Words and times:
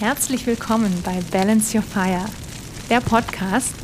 Herzlich 0.00 0.46
willkommen 0.46 1.02
bei 1.04 1.20
Balance 1.30 1.76
Your 1.76 1.82
Fire, 1.84 2.24
der 2.88 3.02
Podcast, 3.02 3.74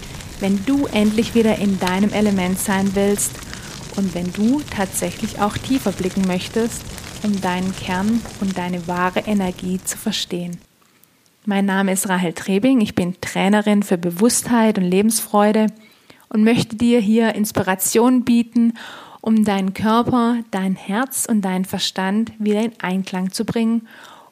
wenn 0.41 0.65
du 0.65 0.87
endlich 0.87 1.35
wieder 1.35 1.59
in 1.59 1.79
deinem 1.79 2.11
Element 2.11 2.59
sein 2.59 2.95
willst 2.95 3.33
und 3.97 4.15
wenn 4.15 4.33
du 4.33 4.63
tatsächlich 4.75 5.43
auch 5.43 5.59
tiefer 5.59 5.93
blicken 5.93 6.27
möchtest, 6.27 6.81
um 7.23 7.39
deinen 7.43 7.77
Kern 7.77 8.23
und 8.41 8.57
deine 8.57 8.89
wahre 8.89 9.21
Energie 9.27 9.79
zu 9.85 9.99
verstehen. 9.99 10.57
Mein 11.45 11.67
Name 11.67 11.93
ist 11.93 12.09
Rahel 12.09 12.33
Trebing, 12.33 12.81
ich 12.81 12.95
bin 12.95 13.21
Trainerin 13.21 13.83
für 13.83 13.99
Bewusstheit 13.99 14.79
und 14.79 14.85
Lebensfreude 14.85 15.67
und 16.31 16.45
möchte 16.45 16.77
dir 16.77 16.99
hier 16.99 17.35
Inspiration 17.35 18.25
bieten, 18.25 18.73
um 19.21 19.45
deinen 19.45 19.75
Körper, 19.75 20.39
dein 20.51 20.77
Herz 20.77 21.27
und 21.29 21.43
deinen 21.43 21.67
Verstand 21.67 22.33
wieder 22.39 22.63
in 22.63 22.73
Einklang 22.81 23.33
zu 23.33 23.45
bringen 23.45 23.87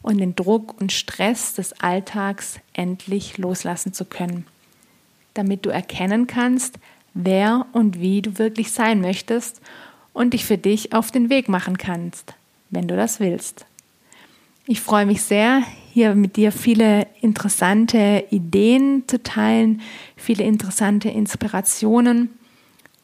und 0.05 0.19
den 0.19 0.37
Druck 0.37 0.79
und 0.81 0.93
Stress 0.93 1.55
des 1.55 1.73
Alltags 1.81 2.61
endlich 2.75 3.39
loslassen 3.39 3.95
zu 3.95 4.05
können, 4.05 4.47
damit 5.33 5.65
du 5.65 5.71
erkennen 5.71 6.27
kannst, 6.27 6.79
wer 7.15 7.67
und 7.73 7.99
wie 7.99 8.21
du 8.21 8.39
wirklich 8.39 8.71
sein 8.71 9.01
möchtest 9.01 9.63
und 10.13 10.35
dich 10.35 10.45
für 10.45 10.59
dich 10.59 10.93
auf 10.93 11.11
den 11.11 11.31
Weg 11.31 11.49
machen 11.49 11.79
kannst, 11.79 12.35
wenn 12.69 12.87
du 12.87 12.97
das 12.97 13.19
willst. 13.19 13.65
Ich 14.67 14.83
freue 14.83 15.07
mich 15.07 15.23
sehr, 15.23 15.63
hier 15.95 16.15
mit 16.15 16.37
dir 16.37 16.53
viele 16.53 17.07
interessante 17.23 18.25
Ideen 18.31 19.05
zu 19.07 19.23
teilen, 19.23 19.81
viele 20.17 20.45
interessante 20.45 21.09
Inspirationen 21.09 22.29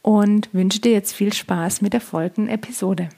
und 0.03 0.53
wünsche 0.53 0.81
dir 0.81 0.93
jetzt 0.93 1.15
viel 1.15 1.33
Spaß 1.33 1.81
mit 1.81 1.95
der 1.95 2.03
folgenden 2.03 2.53
Episode. 2.53 3.09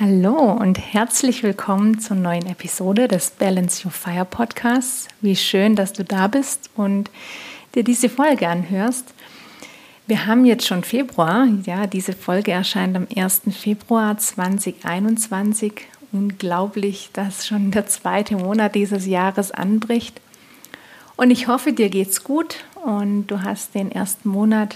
Hallo 0.00 0.50
und 0.50 0.76
herzlich 0.92 1.44
willkommen 1.44 2.00
zur 2.00 2.16
neuen 2.16 2.46
Episode 2.46 3.06
des 3.06 3.30
Balance 3.30 3.86
Your 3.86 3.92
Fire 3.92 4.24
Podcasts. 4.24 5.06
Wie 5.20 5.36
schön, 5.36 5.76
dass 5.76 5.92
du 5.92 6.02
da 6.02 6.26
bist 6.26 6.68
und 6.74 7.12
dir 7.76 7.84
diese 7.84 8.08
Folge 8.08 8.48
anhörst. 8.48 9.14
Wir 10.08 10.26
haben 10.26 10.46
jetzt 10.46 10.66
schon 10.66 10.82
Februar. 10.82 11.46
Ja, 11.64 11.86
diese 11.86 12.12
Folge 12.12 12.50
erscheint 12.50 12.96
am 12.96 13.06
1. 13.14 13.42
Februar 13.56 14.18
2021. 14.18 15.86
Unglaublich, 16.10 17.10
dass 17.12 17.46
schon 17.46 17.70
der 17.70 17.86
zweite 17.86 18.34
Monat 18.34 18.74
dieses 18.74 19.06
Jahres 19.06 19.52
anbricht. 19.52 20.20
Und 21.14 21.30
ich 21.30 21.46
hoffe, 21.46 21.72
dir 21.72 21.88
geht's 21.88 22.24
gut 22.24 22.64
und 22.84 23.28
du 23.28 23.42
hast 23.44 23.76
den 23.76 23.92
ersten 23.92 24.28
Monat 24.28 24.74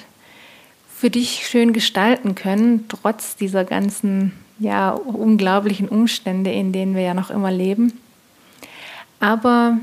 für 0.95 1.11
dich 1.11 1.45
schön 1.45 1.73
gestalten 1.73 2.37
können, 2.37 2.87
trotz 2.89 3.35
dieser 3.35 3.65
ganzen 3.65 4.33
ja, 4.59 4.91
unglaublichen 4.91 5.89
Umstände, 5.89 6.51
in 6.51 6.73
denen 6.73 6.95
wir 6.95 7.03
ja 7.03 7.15
noch 7.15 7.31
immer 7.31 7.51
leben. 7.51 7.93
Aber 9.21 9.79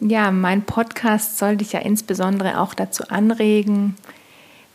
ja, 0.00 0.30
mein 0.30 0.62
Podcast 0.62 1.38
soll 1.38 1.56
dich 1.56 1.72
ja 1.72 1.80
insbesondere 1.80 2.60
auch 2.60 2.74
dazu 2.74 3.04
anregen, 3.08 3.96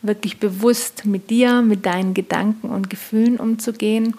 wirklich 0.01 0.39
bewusst 0.39 1.05
mit 1.05 1.29
dir, 1.29 1.61
mit 1.61 1.85
deinen 1.85 2.13
Gedanken 2.13 2.69
und 2.69 2.89
Gefühlen 2.89 3.37
umzugehen 3.37 4.15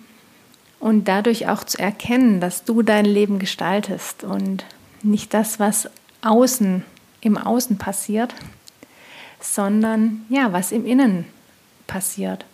und 0.80 1.08
dadurch 1.08 1.48
auch 1.48 1.64
zu 1.64 1.78
erkennen, 1.78 2.40
dass 2.40 2.64
du 2.64 2.82
dein 2.82 3.04
Leben 3.04 3.38
gestaltest 3.38 4.24
und 4.24 4.64
nicht 5.02 5.34
das, 5.34 5.60
was 5.60 5.88
außen 6.22 6.84
im 7.20 7.36
Außen 7.36 7.76
passiert, 7.76 8.34
sondern 9.40 10.24
ja, 10.30 10.52
was 10.52 10.72
im 10.72 10.86
Innen 10.86 11.26
passiert. 11.86 12.46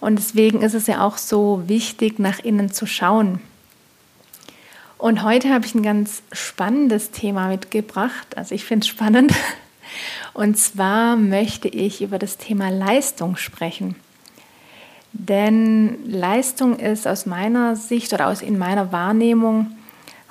Und 0.00 0.18
deswegen 0.18 0.62
ist 0.62 0.74
es 0.74 0.86
ja 0.86 1.04
auch 1.04 1.18
so 1.18 1.62
wichtig, 1.66 2.18
nach 2.18 2.38
innen 2.38 2.72
zu 2.72 2.86
schauen. 2.86 3.40
Und 4.96 5.22
heute 5.22 5.50
habe 5.50 5.64
ich 5.64 5.74
ein 5.74 5.82
ganz 5.82 6.22
spannendes 6.32 7.10
Thema 7.10 7.48
mitgebracht. 7.48 8.36
Also 8.36 8.54
ich 8.54 8.64
finde 8.64 8.84
es 8.84 8.88
spannend. 8.88 9.32
Und 10.34 10.56
zwar 10.58 11.16
möchte 11.16 11.68
ich 11.68 12.02
über 12.02 12.18
das 12.18 12.36
Thema 12.36 12.70
Leistung 12.70 13.36
sprechen. 13.36 13.96
Denn 15.12 15.98
Leistung 16.06 16.78
ist 16.78 17.06
aus 17.06 17.26
meiner 17.26 17.76
Sicht 17.76 18.12
oder 18.12 18.28
aus 18.28 18.42
in 18.42 18.58
meiner 18.58 18.92
Wahrnehmung 18.92 19.76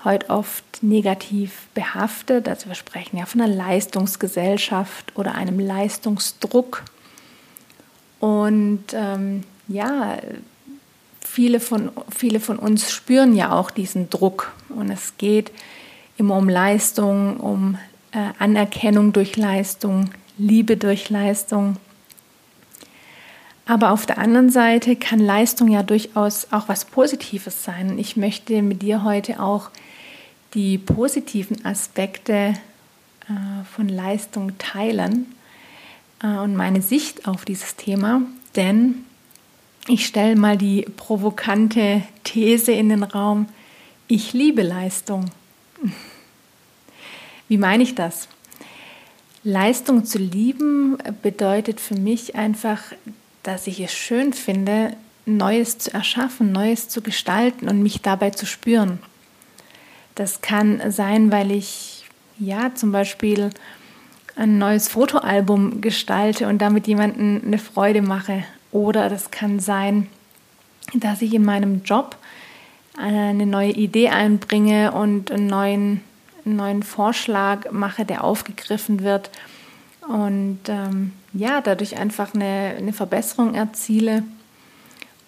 heute 0.04 0.30
oft 0.30 0.82
negativ 0.82 1.68
behaftet. 1.74 2.48
Also 2.48 2.68
wir 2.68 2.76
sprechen 2.76 3.18
ja 3.18 3.26
von 3.26 3.42
einer 3.42 3.54
Leistungsgesellschaft 3.54 5.12
oder 5.16 5.36
einem 5.36 5.60
Leistungsdruck. 5.60 6.84
Und 8.20 8.86
ähm, 8.94 9.44
ja, 9.70 10.18
viele 11.22 11.60
von, 11.60 11.92
viele 12.16 12.40
von 12.40 12.60
uns 12.60 12.92
spüren 12.92 13.36
ja 13.36 13.54
auch 13.54 13.72
diesen 13.72 14.10
Druck. 14.10 14.52
Und 14.70 14.92
es 14.92 15.14
geht 15.18 15.52
immer 16.18 16.36
um 16.36 16.50
Leistung, 16.50 17.38
um 17.38 17.78
äh, 18.12 18.18
Anerkennung 18.40 19.14
durch 19.14 19.38
Leistung, 19.38 20.10
Liebe 20.38 20.76
durch 20.76 21.10
Leistung. 21.10 21.78
Aber 23.66 23.92
auf 23.92 24.08
der 24.08 24.18
anderen 24.18 24.50
Seite 24.50 24.96
kann 24.96 25.20
Leistung 25.20 25.68
ja 25.68 25.84
durchaus 25.84 26.48
auch 26.52 26.68
was 26.68 26.86
Positives 26.86 27.64
sein. 27.64 28.00
Ich 28.00 28.18
möchte 28.18 28.64
mit 28.64 28.82
dir 28.82 29.04
heute 29.04 29.40
auch 29.40 29.70
die 30.56 30.80
positiven 30.80 31.64
Aspekte 31.64 32.56
äh, 33.30 33.66
von 33.76 33.88
Leistung 33.88 34.58
teilen 34.58 35.28
äh, 36.24 36.40
und 36.40 36.56
meine 36.56 36.82
Sicht 36.82 37.28
auf 37.28 37.46
dieses 37.46 37.76
Thema. 37.76 38.24
Denn 38.56 39.06
ich 39.90 40.06
stelle 40.06 40.36
mal 40.36 40.56
die 40.56 40.86
provokante 40.98 42.04
These 42.24 42.72
in 42.72 42.90
den 42.90 43.04
Raum, 43.04 43.48
ich 44.08 44.34
liebe 44.34 44.62
Leistung. 44.62 45.26
Wie 47.48 47.58
meine 47.58 47.82
ich 47.82 47.96
das? 47.96 48.28
Leistung 49.44 50.06
zu 50.06 50.20
lieben 50.20 50.98
bedeutet 51.24 51.80
für 51.80 51.96
mich 51.96 52.36
einfach, 52.36 52.80
dass 53.42 53.66
ich 53.66 53.80
es 53.80 53.92
schön 53.92 54.34
finde, 54.34 54.96
Neues 55.26 55.80
zu 55.80 55.94
erschaffen, 55.94 56.52
Neues 56.52 56.90
zu 56.90 57.02
gestalten 57.02 57.68
und 57.68 57.82
mich 57.82 58.02
dabei 58.02 58.30
zu 58.30 58.46
spüren. 58.46 59.00
Das 60.14 60.42
kann 60.42 60.92
sein, 60.92 61.32
weil 61.32 61.52
ich 61.52 62.06
ja 62.38 62.76
zum 62.76 62.92
Beispiel 62.92 63.50
ein 64.36 64.60
neues 64.60 64.88
Fotoalbum 64.88 65.82
gestalte 65.82 66.48
und 66.48 66.60
damit 66.60 66.88
jemanden 66.88 67.42
eine 67.44 67.58
Freude 67.58 68.04
mache 68.04 68.44
oder 68.72 69.10
das 69.10 69.32
kann 69.32 69.60
sein, 69.60 70.08
dass 70.94 71.22
ich 71.22 71.34
in 71.34 71.46
meinem 71.46 71.84
Job 71.84 72.18
eine 72.98 73.46
neue 73.46 73.72
Idee 73.72 74.10
einbringe 74.10 74.92
und 74.92 75.32
einen 75.32 75.48
neuen, 75.48 76.02
einen 76.46 76.56
neuen 76.56 76.84
Vorschlag 76.84 77.72
mache, 77.72 78.06
der 78.06 78.24
aufgegriffen 78.24 79.04
wird 79.04 79.30
und 80.08 80.60
ähm, 80.68 81.14
ja, 81.34 81.62
dadurch 81.62 81.98
einfach 81.98 82.34
eine, 82.34 82.76
eine 82.78 82.94
Verbesserung 82.94 83.54
erziele 83.54 84.24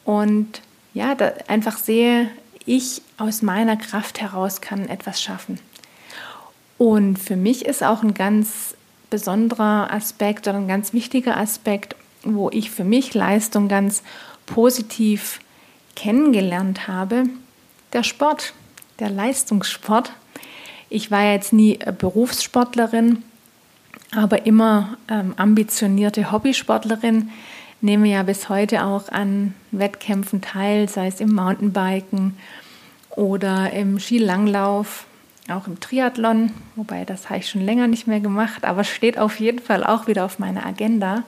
und 0.03 0.61
ja, 0.93 1.15
da 1.15 1.31
einfach 1.47 1.77
sehe, 1.77 2.29
ich 2.65 3.01
aus 3.17 3.41
meiner 3.41 3.77
Kraft 3.77 4.21
heraus 4.21 4.61
kann 4.61 4.87
etwas 4.89 5.21
schaffen. 5.21 5.59
Und 6.77 7.17
für 7.17 7.35
mich 7.35 7.65
ist 7.65 7.83
auch 7.83 8.03
ein 8.03 8.13
ganz 8.13 8.75
besonderer 9.09 9.91
Aspekt 9.91 10.47
oder 10.47 10.57
ein 10.57 10.67
ganz 10.67 10.93
wichtiger 10.93 11.37
Aspekt, 11.37 11.95
wo 12.23 12.49
ich 12.49 12.71
für 12.71 12.83
mich 12.83 13.13
Leistung 13.13 13.67
ganz 13.67 14.03
positiv 14.45 15.39
kennengelernt 15.95 16.87
habe, 16.87 17.23
der 17.93 18.03
Sport, 18.03 18.53
der 18.99 19.09
Leistungssport. 19.09 20.11
Ich 20.89 21.11
war 21.11 21.31
jetzt 21.31 21.53
nie 21.53 21.79
Berufssportlerin, 21.97 23.23
aber 24.15 24.45
immer 24.45 24.97
ähm, 25.09 25.33
ambitionierte 25.37 26.31
Hobbysportlerin, 26.31 27.29
nehme 27.81 28.07
ja 28.07 28.23
bis 28.23 28.49
heute 28.49 28.85
auch 28.85 29.09
an 29.09 29.55
Wettkämpfen 29.71 30.41
teil, 30.41 30.87
sei 30.87 31.07
es 31.07 31.19
im 31.19 31.33
Mountainbiken 31.33 32.37
oder 33.09 33.71
im 33.71 33.99
Skilanglauf, 33.99 35.05
auch 35.49 35.67
im 35.67 35.79
Triathlon, 35.79 36.51
wobei 36.75 37.05
das 37.05 37.29
habe 37.29 37.39
ich 37.39 37.49
schon 37.49 37.61
länger 37.61 37.87
nicht 37.87 38.07
mehr 38.07 38.19
gemacht, 38.19 38.63
aber 38.63 38.83
steht 38.83 39.17
auf 39.17 39.39
jeden 39.39 39.59
Fall 39.59 39.83
auch 39.83 40.07
wieder 40.07 40.25
auf 40.25 40.39
meiner 40.39 40.65
Agenda 40.65 41.23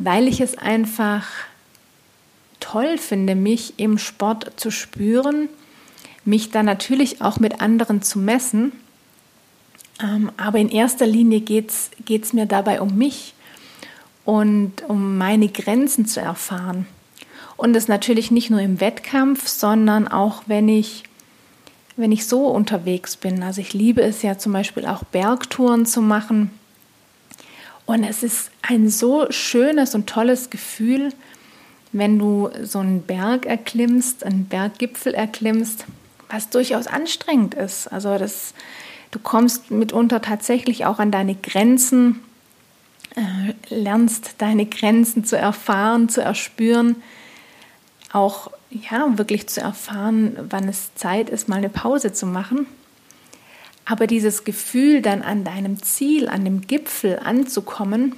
weil 0.00 0.26
ich 0.26 0.40
es 0.40 0.56
einfach 0.56 1.26
toll 2.58 2.98
finde, 2.98 3.34
mich 3.34 3.74
im 3.78 3.98
Sport 3.98 4.52
zu 4.56 4.70
spüren, 4.70 5.48
mich 6.24 6.50
dann 6.50 6.66
natürlich 6.66 7.22
auch 7.22 7.38
mit 7.38 7.60
anderen 7.60 8.02
zu 8.02 8.18
messen. 8.18 8.72
Ähm, 10.02 10.32
aber 10.38 10.58
in 10.58 10.70
erster 10.70 11.06
Linie 11.06 11.40
geht 11.40 11.70
es 12.08 12.32
mir 12.32 12.46
dabei 12.46 12.80
um 12.80 12.96
mich 12.96 13.34
und 14.24 14.82
um 14.88 15.18
meine 15.18 15.48
Grenzen 15.48 16.06
zu 16.06 16.20
erfahren. 16.20 16.86
Und 17.58 17.74
das 17.74 17.88
natürlich 17.88 18.30
nicht 18.30 18.48
nur 18.48 18.60
im 18.60 18.80
Wettkampf, 18.80 19.48
sondern 19.48 20.08
auch 20.08 20.44
wenn 20.46 20.68
ich, 20.68 21.02
wenn 21.96 22.10
ich 22.10 22.26
so 22.26 22.46
unterwegs 22.46 23.16
bin. 23.16 23.42
Also 23.42 23.60
ich 23.60 23.74
liebe 23.74 24.00
es 24.00 24.22
ja 24.22 24.38
zum 24.38 24.54
Beispiel 24.54 24.86
auch 24.86 25.04
Bergtouren 25.04 25.84
zu 25.84 26.00
machen 26.00 26.50
und 27.90 28.04
es 28.04 28.22
ist 28.22 28.52
ein 28.62 28.88
so 28.88 29.26
schönes 29.30 29.96
und 29.96 30.06
tolles 30.06 30.48
Gefühl, 30.48 31.12
wenn 31.90 32.20
du 32.20 32.48
so 32.62 32.78
einen 32.78 33.02
Berg 33.02 33.46
erklimmst, 33.46 34.22
einen 34.22 34.46
Berggipfel 34.46 35.12
erklimmst, 35.12 35.86
was 36.28 36.50
durchaus 36.50 36.86
anstrengend 36.86 37.54
ist. 37.54 37.88
Also 37.88 38.16
das, 38.16 38.54
du 39.10 39.18
kommst 39.18 39.72
mitunter 39.72 40.22
tatsächlich 40.22 40.86
auch 40.86 41.00
an 41.00 41.10
deine 41.10 41.34
Grenzen, 41.34 42.20
äh, 43.16 43.74
lernst 43.74 44.36
deine 44.38 44.66
Grenzen 44.66 45.24
zu 45.24 45.36
erfahren, 45.36 46.08
zu 46.08 46.20
erspüren, 46.20 47.02
auch 48.12 48.52
ja 48.70 49.18
wirklich 49.18 49.48
zu 49.48 49.60
erfahren, 49.60 50.36
wann 50.48 50.68
es 50.68 50.94
Zeit 50.94 51.28
ist, 51.28 51.48
mal 51.48 51.56
eine 51.56 51.68
Pause 51.68 52.12
zu 52.12 52.26
machen. 52.26 52.68
Aber 53.84 54.06
dieses 54.06 54.44
Gefühl, 54.44 55.02
dann 55.02 55.22
an 55.22 55.44
deinem 55.44 55.82
Ziel, 55.82 56.28
an 56.28 56.44
dem 56.44 56.66
Gipfel 56.66 57.18
anzukommen 57.18 58.14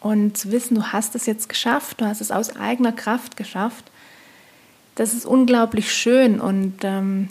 und 0.00 0.36
zu 0.36 0.50
wissen, 0.50 0.74
du 0.74 0.92
hast 0.92 1.14
es 1.14 1.26
jetzt 1.26 1.48
geschafft, 1.48 2.00
du 2.00 2.06
hast 2.06 2.20
es 2.20 2.30
aus 2.30 2.56
eigener 2.56 2.92
Kraft 2.92 3.36
geschafft, 3.36 3.84
das 4.96 5.12
ist 5.12 5.26
unglaublich 5.26 5.92
schön 5.92 6.40
und 6.40 6.78
ähm, 6.82 7.28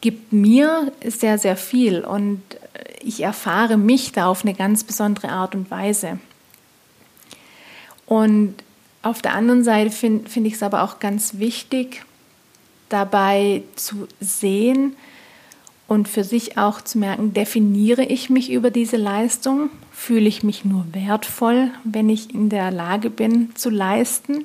gibt 0.00 0.32
mir 0.32 0.92
sehr, 1.04 1.38
sehr 1.38 1.56
viel. 1.56 2.00
Und 2.00 2.42
ich 3.02 3.22
erfahre 3.22 3.76
mich 3.76 4.12
da 4.12 4.26
auf 4.26 4.44
eine 4.44 4.54
ganz 4.54 4.84
besondere 4.84 5.28
Art 5.28 5.54
und 5.54 5.70
Weise. 5.70 6.18
Und 8.06 8.54
auf 9.02 9.22
der 9.22 9.34
anderen 9.34 9.62
Seite 9.62 9.90
finde 9.90 10.28
find 10.28 10.46
ich 10.46 10.54
es 10.54 10.62
aber 10.62 10.82
auch 10.82 10.98
ganz 10.98 11.38
wichtig, 11.38 12.04
dabei 12.88 13.62
zu 13.76 14.08
sehen 14.20 14.96
und 15.90 16.06
für 16.06 16.22
sich 16.22 16.56
auch 16.56 16.80
zu 16.80 16.98
merken, 16.98 17.34
definiere 17.34 18.04
ich 18.04 18.30
mich 18.30 18.52
über 18.52 18.70
diese 18.70 18.96
Leistung? 18.96 19.70
Fühle 19.90 20.28
ich 20.28 20.44
mich 20.44 20.64
nur 20.64 20.86
wertvoll, 20.92 21.72
wenn 21.82 22.08
ich 22.08 22.32
in 22.32 22.48
der 22.48 22.70
Lage 22.70 23.10
bin 23.10 23.56
zu 23.56 23.70
leisten? 23.70 24.44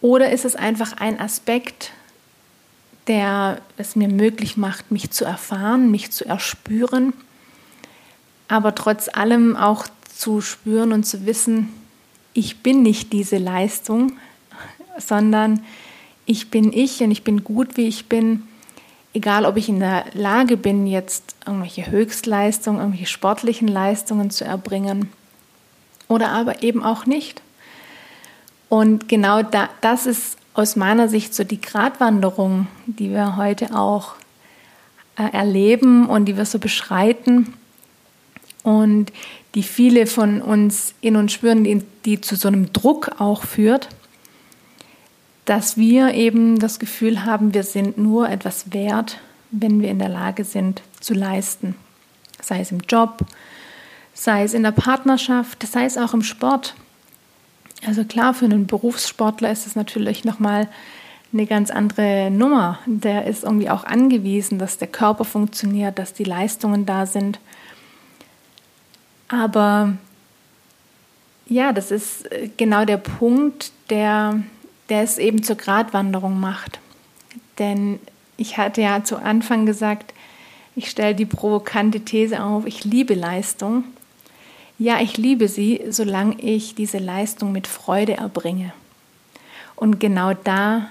Oder 0.00 0.30
ist 0.30 0.44
es 0.44 0.54
einfach 0.54 0.92
ein 0.98 1.18
Aspekt, 1.18 1.90
der 3.08 3.60
es 3.76 3.96
mir 3.96 4.06
möglich 4.06 4.56
macht, 4.56 4.92
mich 4.92 5.10
zu 5.10 5.24
erfahren, 5.24 5.90
mich 5.90 6.12
zu 6.12 6.24
erspüren, 6.24 7.12
aber 8.46 8.76
trotz 8.76 9.08
allem 9.08 9.56
auch 9.56 9.88
zu 10.14 10.40
spüren 10.40 10.92
und 10.92 11.06
zu 11.06 11.26
wissen, 11.26 11.70
ich 12.34 12.58
bin 12.58 12.82
nicht 12.82 13.12
diese 13.12 13.38
Leistung, 13.38 14.12
sondern 14.96 15.64
ich 16.24 16.52
bin 16.52 16.72
ich 16.72 17.00
und 17.00 17.10
ich 17.10 17.24
bin 17.24 17.42
gut, 17.42 17.76
wie 17.76 17.88
ich 17.88 18.06
bin. 18.06 18.44
Egal, 19.18 19.46
ob 19.46 19.56
ich 19.56 19.68
in 19.68 19.80
der 19.80 20.04
Lage 20.14 20.56
bin, 20.56 20.86
jetzt 20.86 21.34
irgendwelche 21.44 21.90
Höchstleistungen, 21.90 22.78
irgendwelche 22.78 23.06
sportlichen 23.06 23.66
Leistungen 23.66 24.30
zu 24.30 24.44
erbringen 24.44 25.10
oder 26.06 26.28
aber 26.28 26.62
eben 26.62 26.84
auch 26.84 27.04
nicht. 27.04 27.42
Und 28.68 29.08
genau 29.08 29.42
da, 29.42 29.70
das 29.80 30.06
ist 30.06 30.38
aus 30.54 30.76
meiner 30.76 31.08
Sicht 31.08 31.34
so 31.34 31.42
die 31.42 31.60
Gratwanderung, 31.60 32.68
die 32.86 33.10
wir 33.10 33.36
heute 33.36 33.74
auch 33.74 34.14
äh, 35.16 35.32
erleben 35.32 36.06
und 36.06 36.26
die 36.26 36.36
wir 36.36 36.44
so 36.44 36.60
beschreiten 36.60 37.54
und 38.62 39.12
die 39.56 39.64
viele 39.64 40.06
von 40.06 40.40
uns 40.40 40.94
in 41.00 41.16
uns 41.16 41.32
spüren, 41.32 41.64
die, 41.64 41.82
die 42.04 42.20
zu 42.20 42.36
so 42.36 42.46
einem 42.46 42.72
Druck 42.72 43.10
auch 43.18 43.42
führt, 43.42 43.88
dass 45.48 45.78
wir 45.78 46.12
eben 46.12 46.58
das 46.58 46.78
Gefühl 46.78 47.24
haben, 47.24 47.54
wir 47.54 47.62
sind 47.62 47.96
nur 47.96 48.28
etwas 48.28 48.74
wert, 48.74 49.18
wenn 49.50 49.80
wir 49.80 49.88
in 49.88 49.98
der 49.98 50.10
Lage 50.10 50.44
sind 50.44 50.82
zu 51.00 51.14
leisten. 51.14 51.74
Sei 52.42 52.60
es 52.60 52.70
im 52.70 52.80
Job, 52.80 53.24
sei 54.12 54.42
es 54.42 54.52
in 54.52 54.62
der 54.62 54.72
Partnerschaft, 54.72 55.66
sei 55.66 55.86
es 55.86 55.96
auch 55.96 56.12
im 56.12 56.22
Sport. 56.22 56.74
Also 57.86 58.04
klar, 58.04 58.34
für 58.34 58.44
einen 58.44 58.66
Berufssportler 58.66 59.50
ist 59.50 59.66
es 59.66 59.74
natürlich 59.74 60.22
nochmal 60.22 60.68
eine 61.32 61.46
ganz 61.46 61.70
andere 61.70 62.30
Nummer. 62.30 62.78
Der 62.84 63.26
ist 63.26 63.44
irgendwie 63.44 63.70
auch 63.70 63.84
angewiesen, 63.84 64.58
dass 64.58 64.76
der 64.76 64.88
Körper 64.88 65.24
funktioniert, 65.24 65.98
dass 65.98 66.12
die 66.12 66.24
Leistungen 66.24 66.84
da 66.84 67.06
sind. 67.06 67.40
Aber 69.28 69.94
ja, 71.46 71.72
das 71.72 71.90
ist 71.90 72.30
äh, 72.30 72.50
genau 72.54 72.84
der 72.84 72.98
Punkt, 72.98 73.72
der, 73.88 74.42
der 74.88 75.02
es 75.02 75.18
eben 75.18 75.42
zur 75.42 75.56
Gratwanderung 75.56 76.38
macht. 76.40 76.80
Denn 77.58 77.98
ich 78.36 78.56
hatte 78.56 78.80
ja 78.80 79.04
zu 79.04 79.16
Anfang 79.16 79.66
gesagt, 79.66 80.14
ich 80.76 80.90
stelle 80.90 81.14
die 81.14 81.26
provokante 81.26 82.00
These 82.00 82.42
auf, 82.42 82.64
ich 82.66 82.84
liebe 82.84 83.14
Leistung. 83.14 83.84
Ja, 84.78 85.00
ich 85.00 85.16
liebe 85.16 85.48
sie, 85.48 85.82
solange 85.88 86.40
ich 86.40 86.76
diese 86.76 86.98
Leistung 86.98 87.50
mit 87.50 87.66
Freude 87.66 88.16
erbringe. 88.16 88.72
Und 89.74 89.98
genau 89.98 90.34
da 90.34 90.88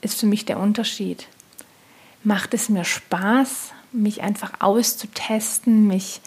ist 0.00 0.18
für 0.18 0.26
mich 0.26 0.44
der 0.44 0.58
Unterschied. 0.58 1.28
Macht 2.24 2.54
es 2.54 2.68
mir 2.68 2.84
Spaß, 2.84 3.72
mich 3.92 4.22
einfach 4.22 4.52
auszutesten, 4.60 5.86
mich, 5.86 6.20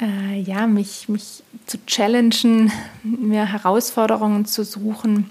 äh, 0.00 0.40
ja, 0.40 0.66
mich, 0.66 1.08
mich 1.08 1.44
zu 1.66 1.78
challengen, 1.86 2.72
mir 3.02 3.46
Herausforderungen 3.46 4.46
zu 4.46 4.64
suchen, 4.64 5.30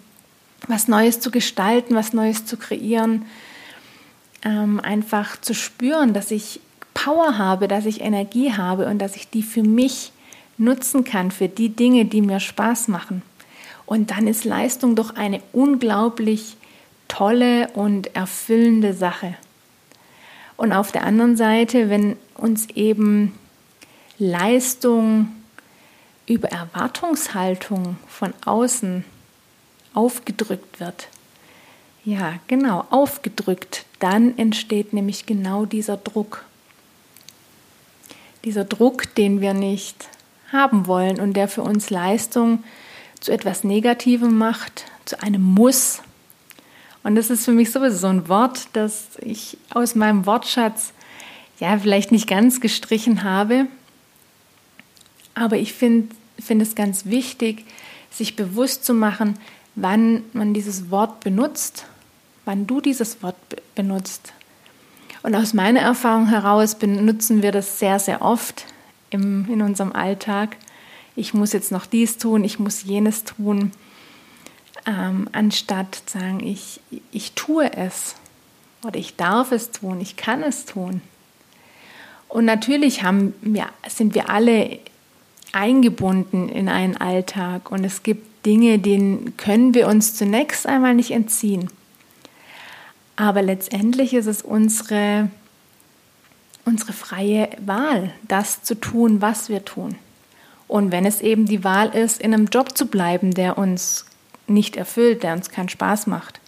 was 0.67 0.87
Neues 0.87 1.19
zu 1.19 1.31
gestalten, 1.31 1.95
was 1.95 2.13
Neues 2.13 2.45
zu 2.45 2.57
kreieren, 2.57 3.25
ähm, 4.43 4.79
einfach 4.79 5.39
zu 5.39 5.53
spüren, 5.53 6.13
dass 6.13 6.31
ich 6.31 6.59
Power 6.93 7.37
habe, 7.37 7.67
dass 7.67 7.85
ich 7.85 8.01
Energie 8.01 8.53
habe 8.53 8.87
und 8.87 8.99
dass 8.99 9.15
ich 9.15 9.29
die 9.29 9.43
für 9.43 9.63
mich 9.63 10.11
nutzen 10.57 11.03
kann 11.03 11.31
für 11.31 11.47
die 11.47 11.69
Dinge, 11.69 12.05
die 12.05 12.21
mir 12.21 12.39
Spaß 12.39 12.89
machen. 12.89 13.21
Und 13.85 14.11
dann 14.11 14.27
ist 14.27 14.45
Leistung 14.45 14.95
doch 14.95 15.15
eine 15.15 15.41
unglaublich 15.53 16.57
tolle 17.07 17.69
und 17.69 18.15
erfüllende 18.15 18.93
Sache. 18.93 19.35
Und 20.57 20.73
auf 20.73 20.91
der 20.91 21.05
anderen 21.05 21.37
Seite, 21.37 21.89
wenn 21.89 22.17
uns 22.35 22.67
eben 22.75 23.33
Leistung 24.17 25.29
über 26.27 26.49
Erwartungshaltung 26.49 27.95
von 28.07 28.33
außen 28.45 29.05
aufgedrückt 29.93 30.79
wird, 30.79 31.07
ja, 32.05 32.39
genau, 32.47 32.85
aufgedrückt, 32.89 33.85
dann 33.99 34.37
entsteht 34.37 34.93
nämlich 34.93 35.25
genau 35.25 35.65
dieser 35.65 35.97
Druck. 35.97 36.45
Dieser 38.45 38.63
Druck, 38.63 39.13
den 39.15 39.41
wir 39.41 39.53
nicht 39.53 40.07
haben 40.51 40.87
wollen 40.87 41.19
und 41.19 41.33
der 41.33 41.47
für 41.47 41.61
uns 41.61 41.89
Leistung 41.89 42.63
zu 43.19 43.31
etwas 43.31 43.63
Negativem 43.63 44.37
macht, 44.37 44.85
zu 45.05 45.21
einem 45.21 45.41
Muss. 45.41 46.01
Und 47.03 47.15
das 47.15 47.29
ist 47.29 47.45
für 47.45 47.51
mich 47.51 47.71
sowieso 47.71 47.97
so 47.97 48.07
ein 48.07 48.27
Wort, 48.29 48.67
das 48.73 49.09
ich 49.21 49.57
aus 49.69 49.95
meinem 49.95 50.25
Wortschatz 50.25 50.93
ja 51.59 51.77
vielleicht 51.77 52.11
nicht 52.11 52.27
ganz 52.27 52.61
gestrichen 52.61 53.23
habe. 53.23 53.67
Aber 55.35 55.57
ich 55.57 55.73
finde 55.73 56.15
find 56.39 56.61
es 56.61 56.75
ganz 56.75 57.05
wichtig, 57.05 57.65
sich 58.09 58.35
bewusst 58.35 58.85
zu 58.85 58.93
machen, 58.93 59.37
wann 59.81 60.23
man 60.33 60.53
dieses 60.53 60.91
Wort 60.91 61.19
benutzt, 61.21 61.85
wann 62.45 62.67
du 62.67 62.81
dieses 62.81 63.21
Wort 63.23 63.35
benutzt. 63.75 64.33
Und 65.21 65.35
aus 65.35 65.53
meiner 65.53 65.81
Erfahrung 65.81 66.27
heraus 66.27 66.75
benutzen 66.75 67.41
wir 67.41 67.51
das 67.51 67.79
sehr, 67.79 67.99
sehr 67.99 68.21
oft 68.21 68.65
im, 69.09 69.47
in 69.51 69.61
unserem 69.61 69.91
Alltag. 69.91 70.57
Ich 71.15 71.33
muss 71.33 71.53
jetzt 71.53 71.71
noch 71.71 71.85
dies 71.85 72.17
tun, 72.17 72.43
ich 72.43 72.59
muss 72.59 72.83
jenes 72.83 73.23
tun, 73.25 73.71
ähm, 74.85 75.27
anstatt 75.31 76.03
zu 76.05 76.19
sagen, 76.19 76.39
ich, 76.39 76.79
ich 77.11 77.33
tue 77.33 77.71
es 77.73 78.15
oder 78.85 78.97
ich 78.97 79.17
darf 79.17 79.51
es 79.51 79.71
tun, 79.71 79.99
ich 79.99 80.15
kann 80.15 80.41
es 80.41 80.65
tun. 80.65 81.01
Und 82.29 82.45
natürlich 82.45 83.03
haben 83.03 83.33
wir, 83.41 83.67
sind 83.87 84.15
wir 84.15 84.29
alle 84.29 84.79
eingebunden 85.51 86.47
in 86.47 86.69
einen 86.69 86.95
Alltag 86.95 87.71
und 87.71 87.83
es 87.83 88.03
gibt 88.03 88.28
Dinge, 88.45 88.79
denen 88.79 89.35
können 89.37 89.73
wir 89.73 89.87
uns 89.87 90.15
zunächst 90.15 90.65
einmal 90.65 90.95
nicht 90.95 91.11
entziehen. 91.11 91.69
Aber 93.15 93.41
letztendlich 93.41 94.13
ist 94.13 94.27
es 94.27 94.41
unsere 94.41 95.29
unsere 96.69 96.93
freie 96.93 97.49
Wahl, 97.65 98.13
das 98.27 98.63
zu 98.63 98.75
tun, 98.75 99.21
was 99.21 99.49
wir 99.49 99.65
tun. 99.65 99.95
Und 100.67 100.91
wenn 100.91 101.05
es 101.05 101.19
eben 101.19 101.45
die 101.45 101.63
Wahl 101.63 101.89
ist, 101.95 102.21
in 102.21 102.33
einem 102.33 102.45
Job 102.45 102.77
zu 102.77 102.85
bleiben, 102.85 103.33
der 103.33 103.57
uns 103.57 104.05
nicht 104.47 104.77
erfüllt, 104.77 105.23
der 105.23 105.33
uns 105.33 105.49
keinen 105.49 105.69
Spaß 105.69 106.07
macht, 106.07 106.39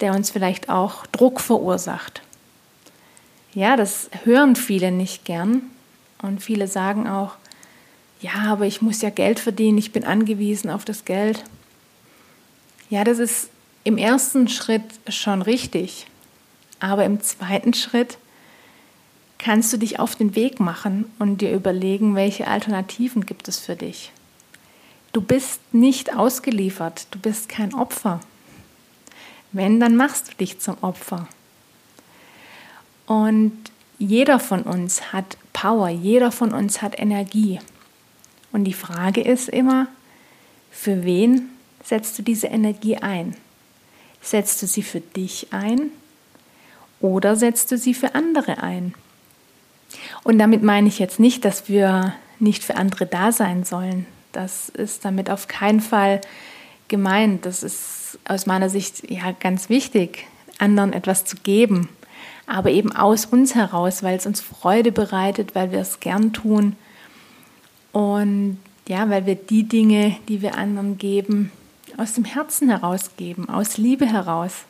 der 0.00 0.14
uns 0.14 0.30
vielleicht 0.30 0.68
auch 0.68 1.06
Druck 1.06 1.40
verursacht. 1.40 2.22
Ja, 3.52 3.76
das 3.76 4.10
hören 4.24 4.54
viele 4.56 4.92
nicht 4.92 5.24
gern. 5.24 5.62
Und 6.22 6.40
viele 6.40 6.68
sagen 6.68 7.08
auch, 7.08 7.34
ja, 8.22 8.52
aber 8.52 8.66
ich 8.66 8.80
muss 8.80 9.02
ja 9.02 9.10
Geld 9.10 9.40
verdienen, 9.40 9.78
ich 9.78 9.92
bin 9.92 10.04
angewiesen 10.04 10.70
auf 10.70 10.84
das 10.84 11.04
Geld. 11.04 11.42
Ja, 12.88 13.02
das 13.02 13.18
ist 13.18 13.50
im 13.82 13.98
ersten 13.98 14.46
Schritt 14.48 14.84
schon 15.08 15.42
richtig. 15.42 16.06
Aber 16.78 17.04
im 17.04 17.20
zweiten 17.20 17.74
Schritt 17.74 18.18
kannst 19.38 19.72
du 19.72 19.76
dich 19.76 19.98
auf 19.98 20.14
den 20.14 20.36
Weg 20.36 20.60
machen 20.60 21.10
und 21.18 21.40
dir 21.40 21.52
überlegen, 21.52 22.14
welche 22.14 22.46
Alternativen 22.46 23.26
gibt 23.26 23.48
es 23.48 23.58
für 23.58 23.74
dich. 23.74 24.12
Du 25.12 25.20
bist 25.20 25.60
nicht 25.72 26.16
ausgeliefert, 26.16 27.08
du 27.10 27.18
bist 27.18 27.48
kein 27.48 27.74
Opfer. 27.74 28.20
Wenn, 29.50 29.80
dann 29.80 29.96
machst 29.96 30.28
du 30.28 30.36
dich 30.36 30.60
zum 30.60 30.76
Opfer. 30.80 31.26
Und 33.06 33.52
jeder 33.98 34.38
von 34.38 34.62
uns 34.62 35.12
hat 35.12 35.36
Power, 35.52 35.88
jeder 35.88 36.30
von 36.30 36.52
uns 36.52 36.82
hat 36.82 36.98
Energie. 36.98 37.58
Und 38.52 38.64
die 38.64 38.74
Frage 38.74 39.22
ist 39.22 39.48
immer, 39.48 39.88
für 40.70 41.04
wen 41.04 41.48
setzt 41.82 42.18
du 42.18 42.22
diese 42.22 42.46
Energie 42.46 42.96
ein? 42.96 43.34
Setzt 44.20 44.62
du 44.62 44.66
sie 44.66 44.82
für 44.82 45.00
dich 45.00 45.48
ein 45.50 45.90
oder 47.00 47.34
setzt 47.34 47.72
du 47.72 47.78
sie 47.78 47.94
für 47.94 48.14
andere 48.14 48.62
ein? 48.62 48.94
Und 50.22 50.38
damit 50.38 50.62
meine 50.62 50.88
ich 50.88 50.98
jetzt 50.98 51.18
nicht, 51.18 51.44
dass 51.44 51.68
wir 51.68 52.14
nicht 52.38 52.62
für 52.62 52.76
andere 52.76 53.06
da 53.06 53.32
sein 53.32 53.64
sollen. 53.64 54.06
Das 54.32 54.68
ist 54.68 55.04
damit 55.04 55.28
auf 55.30 55.48
keinen 55.48 55.80
Fall 55.80 56.20
gemeint. 56.88 57.46
Das 57.46 57.62
ist 57.62 58.18
aus 58.24 58.46
meiner 58.46 58.70
Sicht 58.70 59.10
ja 59.10 59.32
ganz 59.32 59.68
wichtig, 59.68 60.26
anderen 60.58 60.92
etwas 60.92 61.24
zu 61.24 61.36
geben, 61.36 61.88
aber 62.46 62.70
eben 62.70 62.94
aus 62.94 63.26
uns 63.26 63.54
heraus, 63.54 64.02
weil 64.02 64.16
es 64.16 64.26
uns 64.26 64.40
Freude 64.40 64.92
bereitet, 64.92 65.54
weil 65.54 65.72
wir 65.72 65.80
es 65.80 66.00
gern 66.00 66.32
tun 66.32 66.76
und 67.92 68.58
ja, 68.88 69.08
weil 69.08 69.26
wir 69.26 69.36
die 69.36 69.64
Dinge, 69.64 70.16
die 70.28 70.42
wir 70.42 70.56
anderen 70.56 70.98
geben, 70.98 71.52
aus 71.96 72.14
dem 72.14 72.24
Herzen 72.24 72.68
herausgeben, 72.68 73.48
aus 73.48 73.76
Liebe 73.76 74.06
heraus. 74.06 74.64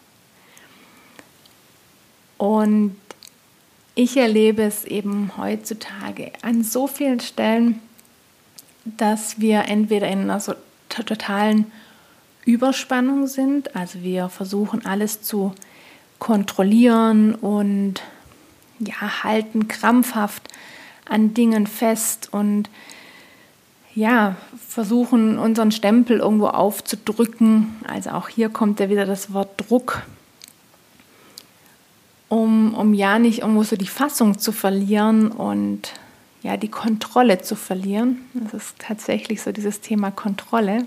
Und 2.37 2.97
ich 3.95 4.17
erlebe 4.17 4.63
es 4.63 4.85
eben 4.85 5.33
heutzutage 5.37 6.33
an 6.43 6.65
so 6.65 6.87
vielen 6.87 7.21
Stellen, 7.21 7.81
dass 8.85 9.41
wir 9.41 9.67
entweder 9.67 10.09
in 10.09 10.23
einer 10.23 10.41
so 10.41 10.55
totalen 10.89 11.71
Überspannung 12.45 13.29
sind, 13.29 13.77
also 13.77 14.03
wir 14.03 14.29
versuchen 14.29 14.85
alles 14.85 15.23
zu 15.23 15.55
kontrollieren 16.19 17.35
und 17.37 18.03
ja, 18.81 19.23
halten 19.23 19.69
krampfhaft 19.69 20.49
an 21.05 21.35
Dingen 21.35 21.67
fest 21.67 22.29
und 22.33 22.69
ja, 23.95 24.37
versuchen 24.69 25.39
unseren 25.39 25.73
Stempel 25.73 26.19
irgendwo 26.19 26.49
aufzudrücken. 26.49 27.77
Also 27.87 28.11
auch 28.11 28.29
hier 28.29 28.49
kommt 28.49 28.81
ja 28.81 28.89
wieder 28.89 29.05
das 29.05 29.33
Wort 29.33 29.69
Druck, 29.69 30.03
um, 32.29 32.75
um 32.75 32.95
ja 32.95 33.19
nicht 33.19 33.41
irgendwo 33.41 33.63
so 33.63 33.77
die 33.77 33.87
Fassung 33.87 34.39
zu 34.39 34.53
verlieren 34.53 35.31
und 35.31 35.93
ja, 36.43 36.57
die 36.57 36.71
Kontrolle 36.71 37.41
zu 37.43 37.55
verlieren. 37.55 38.23
Das 38.35 38.55
ist 38.55 38.79
tatsächlich 38.79 39.43
so 39.43 39.53
dieses 39.53 39.81
Thema 39.81 40.11
Kontrolle. 40.11 40.87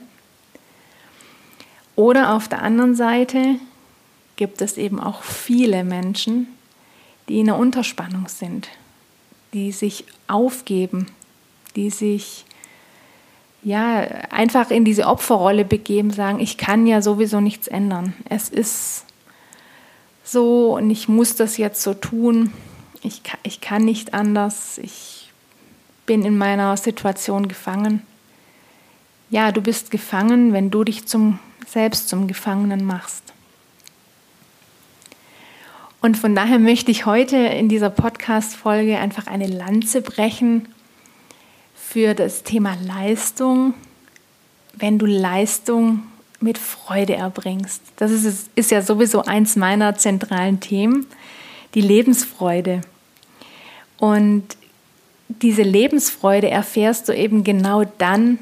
Oder 1.95 2.33
auf 2.33 2.49
der 2.49 2.61
anderen 2.61 2.95
Seite 2.95 3.55
gibt 4.35 4.61
es 4.61 4.77
eben 4.77 4.99
auch 4.99 5.23
viele 5.23 5.83
Menschen, 5.83 6.47
die 7.29 7.39
in 7.39 7.49
einer 7.49 7.57
Unterspannung 7.57 8.27
sind, 8.27 8.67
die 9.53 9.71
sich 9.71 10.05
aufgeben, 10.27 11.07
die 11.75 11.89
sich 11.89 12.44
ja, 13.65 14.01
einfach 14.29 14.69
in 14.69 14.85
diese 14.85 15.07
Opferrolle 15.07 15.65
begeben, 15.65 16.11
sagen, 16.11 16.39
ich 16.39 16.55
kann 16.55 16.85
ja 16.85 17.01
sowieso 17.01 17.41
nichts 17.41 17.67
ändern. 17.67 18.13
Es 18.29 18.47
ist 18.49 19.05
so 20.23 20.75
und 20.75 20.91
ich 20.91 21.09
muss 21.09 21.35
das 21.35 21.57
jetzt 21.57 21.81
so 21.81 21.95
tun. 21.95 22.53
Ich 23.01 23.23
kann, 23.23 23.39
ich 23.41 23.61
kann 23.61 23.83
nicht 23.83 24.13
anders. 24.13 24.77
Ich 24.77 25.31
bin 26.05 26.23
in 26.23 26.37
meiner 26.37 26.77
Situation 26.77 27.47
gefangen. 27.47 28.03
Ja, 29.31 29.51
du 29.51 29.61
bist 29.61 29.89
gefangen, 29.89 30.53
wenn 30.53 30.69
du 30.69 30.83
dich 30.83 31.07
zum, 31.07 31.39
selbst 31.65 32.07
zum 32.07 32.27
Gefangenen 32.27 32.85
machst. 32.85 33.33
Und 36.01 36.19
von 36.19 36.35
daher 36.35 36.59
möchte 36.59 36.91
ich 36.91 37.07
heute 37.07 37.37
in 37.37 37.67
dieser 37.67 37.89
Podcast-Folge 37.89 38.99
einfach 38.99 39.25
eine 39.25 39.47
Lanze 39.47 40.03
brechen 40.03 40.67
für 41.95 42.13
das 42.13 42.43
Thema 42.43 42.75
Leistung, 42.85 43.73
wenn 44.73 44.99
du 44.99 45.05
Leistung 45.05 46.03
mit 46.41 46.57
Freude 46.57 47.15
erbringst. 47.15 47.81
Das 47.95 48.11
ist, 48.11 48.49
ist 48.53 48.69
ja 48.69 48.81
sowieso 48.81 49.21
eins 49.21 49.55
meiner 49.55 49.95
zentralen 49.95 50.59
Themen, 50.59 51.07
die 51.73 51.79
Lebensfreude. 51.79 52.81
Und 53.97 54.43
diese 55.29 55.61
Lebensfreude 55.61 56.49
erfährst 56.49 57.07
du 57.07 57.15
eben 57.15 57.45
genau 57.45 57.85
dann, 57.97 58.39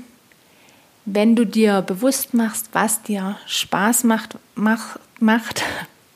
wenn 1.06 1.36
du 1.36 1.46
dir 1.46 1.84
bewusst 1.84 2.34
machst, 2.34 2.70
was 2.72 3.04
dir 3.04 3.38
Spaß 3.46 4.04
macht, 4.06 4.36
mach, 4.56 4.98
macht 5.20 5.64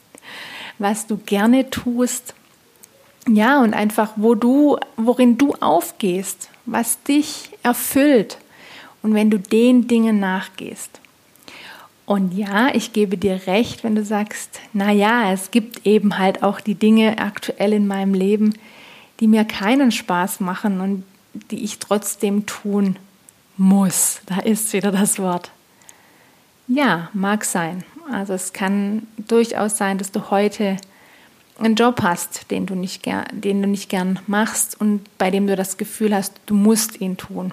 was 0.79 1.05
du 1.05 1.17
gerne 1.17 1.69
tust. 1.69 2.33
Ja, 3.27 3.61
und 3.61 3.73
einfach, 3.73 4.13
wo 4.15 4.35
du, 4.35 4.77
worin 4.95 5.37
du 5.37 5.53
aufgehst, 5.59 6.49
was 6.65 7.01
dich 7.03 7.49
erfüllt 7.61 8.37
und 9.01 9.13
wenn 9.13 9.29
du 9.29 9.37
den 9.37 9.87
Dingen 9.87 10.19
nachgehst. 10.19 11.01
Und 12.05 12.33
ja, 12.33 12.73
ich 12.73 12.93
gebe 12.93 13.17
dir 13.17 13.47
recht, 13.47 13.83
wenn 13.83 13.95
du 13.95 14.05
sagst, 14.05 14.61
na 14.71 14.93
ja, 14.93 15.33
es 15.33 15.51
gibt 15.51 15.85
eben 15.85 16.17
halt 16.17 16.41
auch 16.41 16.61
die 16.61 16.75
Dinge 16.75 17.17
aktuell 17.17 17.73
in 17.73 17.85
meinem 17.85 18.13
Leben, 18.13 18.53
die 19.19 19.27
mir 19.27 19.43
keinen 19.43 19.91
Spaß 19.91 20.39
machen 20.39 20.79
und 20.79 21.03
die 21.51 21.65
ich 21.65 21.79
trotzdem 21.79 22.45
tun 22.45 22.95
muss. 23.57 24.21
Da 24.25 24.39
ist 24.39 24.71
wieder 24.71 24.91
das 24.91 25.19
Wort. 25.19 25.51
Ja, 26.69 27.09
mag 27.13 27.43
sein. 27.43 27.83
Also 28.09 28.33
es 28.33 28.53
kann 28.53 29.05
durchaus 29.17 29.77
sein, 29.77 29.97
dass 29.97 30.13
du 30.13 30.29
heute 30.29 30.77
einen 31.59 31.75
Job 31.75 32.01
hast, 32.01 32.51
den 32.51 32.65
du 32.65 32.75
nicht 32.75 33.03
gern, 33.03 33.25
den 33.31 33.61
du 33.61 33.67
nicht 33.67 33.89
gern 33.89 34.19
machst 34.27 34.79
und 34.79 35.01
bei 35.17 35.31
dem 35.31 35.47
du 35.47 35.55
das 35.55 35.77
Gefühl 35.77 36.15
hast, 36.15 36.33
du 36.45 36.53
musst 36.53 37.01
ihn 37.01 37.17
tun. 37.17 37.51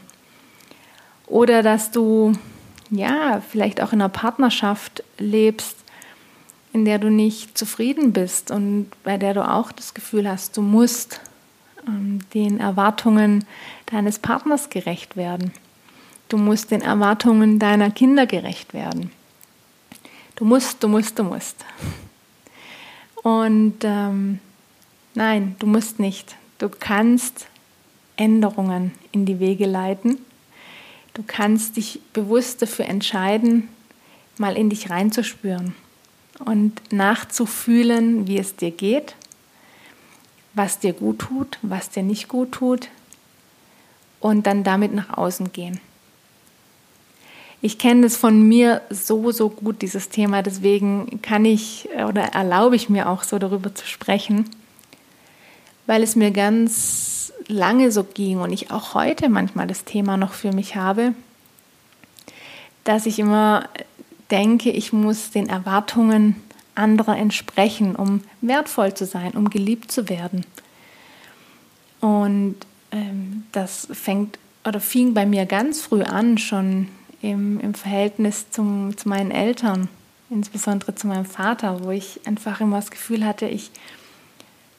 Oder 1.26 1.62
dass 1.62 1.90
du 1.90 2.32
ja 2.90 3.42
vielleicht 3.50 3.80
auch 3.80 3.92
in 3.92 4.00
einer 4.00 4.08
Partnerschaft 4.08 5.02
lebst, 5.18 5.76
in 6.72 6.84
der 6.84 6.98
du 6.98 7.10
nicht 7.10 7.56
zufrieden 7.56 8.12
bist 8.12 8.50
und 8.50 8.90
bei 9.04 9.16
der 9.16 9.32
du 9.32 9.48
auch 9.48 9.72
das 9.72 9.94
Gefühl 9.94 10.28
hast, 10.28 10.56
du 10.56 10.62
musst 10.62 11.20
ähm, 11.86 12.18
den 12.34 12.60
Erwartungen 12.60 13.44
deines 13.86 14.18
Partners 14.18 14.70
gerecht 14.70 15.16
werden. 15.16 15.52
Du 16.28 16.36
musst 16.36 16.70
den 16.70 16.82
Erwartungen 16.82 17.58
deiner 17.58 17.90
Kinder 17.90 18.26
gerecht 18.26 18.74
werden. 18.74 19.12
Du 20.36 20.44
musst, 20.44 20.82
du 20.82 20.88
musst, 20.88 21.18
du 21.18 21.22
musst. 21.22 21.64
Und 23.24 23.78
ähm, 23.84 24.38
nein, 25.14 25.56
du 25.58 25.66
musst 25.66 25.98
nicht. 25.98 26.36
Du 26.58 26.68
kannst 26.68 27.48
Änderungen 28.16 28.92
in 29.12 29.24
die 29.24 29.40
Wege 29.40 29.64
leiten. 29.64 30.18
Du 31.14 31.24
kannst 31.26 31.76
dich 31.78 32.00
bewusst 32.12 32.60
dafür 32.60 32.84
entscheiden, 32.84 33.68
mal 34.36 34.56
in 34.58 34.68
dich 34.68 34.90
reinzuspüren 34.90 35.74
und 36.44 36.92
nachzufühlen, 36.92 38.26
wie 38.26 38.38
es 38.38 38.56
dir 38.56 38.72
geht, 38.72 39.16
was 40.52 40.78
dir 40.78 40.92
gut 40.92 41.20
tut, 41.20 41.58
was 41.62 41.88
dir 41.88 42.02
nicht 42.02 42.28
gut 42.28 42.52
tut 42.52 42.88
und 44.20 44.46
dann 44.46 44.64
damit 44.64 44.92
nach 44.92 45.16
außen 45.16 45.50
gehen. 45.52 45.80
Ich 47.64 47.78
kenne 47.78 48.02
das 48.02 48.14
von 48.14 48.46
mir 48.46 48.82
so, 48.90 49.32
so 49.32 49.48
gut, 49.48 49.80
dieses 49.80 50.10
Thema. 50.10 50.42
Deswegen 50.42 51.22
kann 51.22 51.46
ich 51.46 51.88
oder 52.10 52.24
erlaube 52.34 52.76
ich 52.76 52.90
mir 52.90 53.08
auch 53.08 53.22
so 53.22 53.38
darüber 53.38 53.74
zu 53.74 53.86
sprechen, 53.86 54.50
weil 55.86 56.02
es 56.02 56.14
mir 56.14 56.30
ganz 56.30 57.32
lange 57.46 57.90
so 57.90 58.04
ging 58.04 58.38
und 58.40 58.52
ich 58.52 58.70
auch 58.70 58.92
heute 58.92 59.30
manchmal 59.30 59.66
das 59.66 59.84
Thema 59.84 60.18
noch 60.18 60.34
für 60.34 60.52
mich 60.52 60.76
habe, 60.76 61.14
dass 62.84 63.06
ich 63.06 63.18
immer 63.18 63.66
denke, 64.30 64.70
ich 64.70 64.92
muss 64.92 65.30
den 65.30 65.48
Erwartungen 65.48 66.36
anderer 66.74 67.16
entsprechen, 67.16 67.96
um 67.96 68.20
wertvoll 68.42 68.92
zu 68.92 69.06
sein, 69.06 69.30
um 69.30 69.48
geliebt 69.48 69.90
zu 69.90 70.10
werden. 70.10 70.44
Und 72.02 72.56
ähm, 72.90 73.46
das 73.52 73.88
fängt 73.90 74.38
oder 74.68 74.80
fing 74.80 75.14
bei 75.14 75.24
mir 75.24 75.46
ganz 75.46 75.80
früh 75.80 76.02
an, 76.02 76.36
schon 76.36 76.88
im, 77.24 77.58
im 77.60 77.72
Verhältnis 77.74 78.50
zum, 78.50 78.96
zu 78.96 79.08
meinen 79.08 79.30
Eltern, 79.30 79.88
insbesondere 80.28 80.94
zu 80.94 81.06
meinem 81.06 81.24
Vater, 81.24 81.82
wo 81.82 81.90
ich 81.90 82.20
einfach 82.26 82.60
immer 82.60 82.76
das 82.76 82.90
Gefühl 82.90 83.24
hatte, 83.24 83.46
ich 83.46 83.70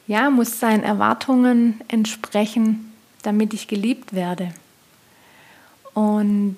ja, 0.08 0.30
muss 0.30 0.60
seinen 0.60 0.84
Erwartungen 0.84 1.82
entsprechen, 1.88 2.94
damit 3.24 3.56
ich 3.56 3.68
geliebt 3.68 4.14
werde. 4.14 4.54
Und 5.96 6.58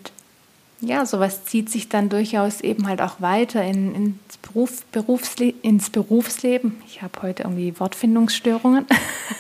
ja, 0.82 1.06
sowas 1.06 1.46
zieht 1.46 1.70
sich 1.70 1.88
dann 1.88 2.10
durchaus 2.10 2.60
eben 2.60 2.88
halt 2.88 3.01
auch 3.01 3.22
weiter 3.22 3.63
in, 3.63 3.96
ins, 3.96 4.38
Beruf, 4.41 4.84
Berufsle 4.91 5.53
ins 5.62 5.89
Berufsleben. 5.89 6.75
Ich 6.86 7.01
habe 7.01 7.22
heute 7.22 7.44
irgendwie 7.44 7.79
Wortfindungsstörungen. 7.79 8.86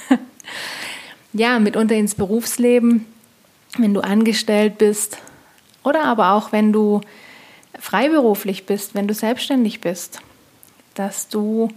ja, 1.33 1.59
mitunter 1.59 1.95
ins 1.95 2.15
Berufsleben, 2.15 3.05
wenn 3.77 3.93
du 3.93 3.99
angestellt 3.99 4.77
bist 4.77 5.17
oder 5.87 6.03
aber 6.03 6.33
auch, 6.33 6.51
wenn 6.51 6.73
du 6.73 7.01
freiberuflich 7.79 8.65
bist, 8.65 8.95
wenn 8.95 9.07
du 9.07 9.13
selbstständig 9.13 9.81
bist, 9.81 10.19
dass 10.95 11.27
du 11.29 11.69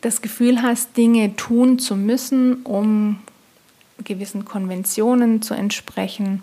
das 0.00 0.22
Gefühl 0.22 0.62
hast, 0.62 0.96
Dinge 0.96 1.34
tun 1.36 1.78
zu 1.78 1.96
müssen, 1.96 2.62
um 2.62 3.18
gewissen 4.04 4.44
Konventionen 4.44 5.42
zu 5.42 5.54
entsprechen, 5.54 6.42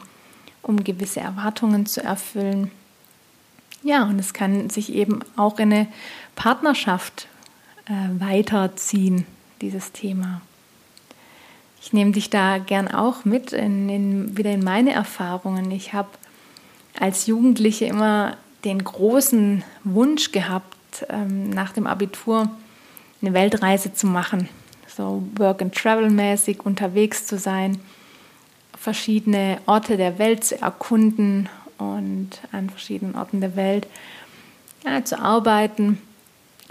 um 0.61 0.83
gewisse 0.83 1.21
Erwartungen 1.21 1.85
zu 1.85 2.03
erfüllen. 2.03 2.69
Ja, 3.83 4.03
und 4.03 4.19
es 4.19 4.33
kann 4.33 4.69
sich 4.69 4.93
eben 4.93 5.19
auch 5.35 5.59
in 5.59 5.71
eine 5.71 5.87
Partnerschaft 6.35 7.27
äh, 7.85 8.19
weiterziehen, 8.19 9.25
dieses 9.61 9.91
Thema. 9.91 10.41
Ich 11.81 11.93
nehme 11.93 12.11
dich 12.11 12.31
da 12.31 12.57
gern 12.57 12.87
auch 12.87 13.25
mit 13.25 13.53
in, 13.53 13.89
in, 13.89 14.37
wieder 14.37 14.51
in 14.51 14.63
meine 14.63 14.91
Erfahrungen. 14.91 15.69
Ich 15.69 15.93
habe 15.93 16.09
als 16.99 17.27
Jugendliche 17.27 17.85
immer 17.85 18.37
den 18.63 18.83
großen 18.83 19.63
Wunsch 19.83 20.31
gehabt, 20.31 21.05
ähm, 21.09 21.49
nach 21.49 21.71
dem 21.71 21.87
Abitur 21.87 22.49
eine 23.21 23.33
Weltreise 23.33 23.93
zu 23.93 24.07
machen, 24.07 24.49
so 24.87 25.23
Work-and-Travel-mäßig 25.35 26.61
unterwegs 26.65 27.25
zu 27.25 27.37
sein, 27.37 27.79
verschiedene 28.77 29.59
Orte 29.65 29.97
der 29.97 30.19
Welt 30.19 30.43
zu 30.43 30.61
erkunden 30.61 31.49
und 31.77 32.29
an 32.51 32.69
verschiedenen 32.69 33.15
Orten 33.15 33.41
der 33.41 33.55
Welt 33.55 33.87
ja, 34.85 35.03
zu 35.03 35.19
arbeiten, 35.19 35.97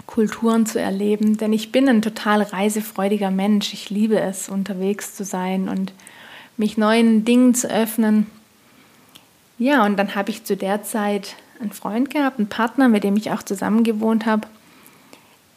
Kulturen 0.05 0.65
zu 0.65 0.79
erleben. 0.79 1.37
Denn 1.37 1.53
ich 1.53 1.71
bin 1.71 1.89
ein 1.89 2.01
total 2.01 2.41
reisefreudiger 2.41 3.31
Mensch. 3.31 3.73
Ich 3.73 3.89
liebe 3.89 4.19
es, 4.19 4.49
unterwegs 4.49 5.15
zu 5.15 5.23
sein 5.23 5.67
und 5.67 5.93
mich 6.57 6.77
neuen 6.77 7.25
Dingen 7.25 7.53
zu 7.53 7.69
öffnen. 7.69 8.27
Ja, 9.57 9.85
und 9.85 9.97
dann 9.97 10.15
habe 10.15 10.31
ich 10.31 10.43
zu 10.43 10.57
der 10.57 10.83
Zeit 10.83 11.35
einen 11.59 11.71
Freund 11.71 12.09
gehabt, 12.09 12.39
einen 12.39 12.49
Partner, 12.49 12.89
mit 12.89 13.03
dem 13.03 13.15
ich 13.15 13.31
auch 13.31 13.43
zusammen 13.43 13.83
gewohnt 13.83 14.25
habe. 14.25 14.47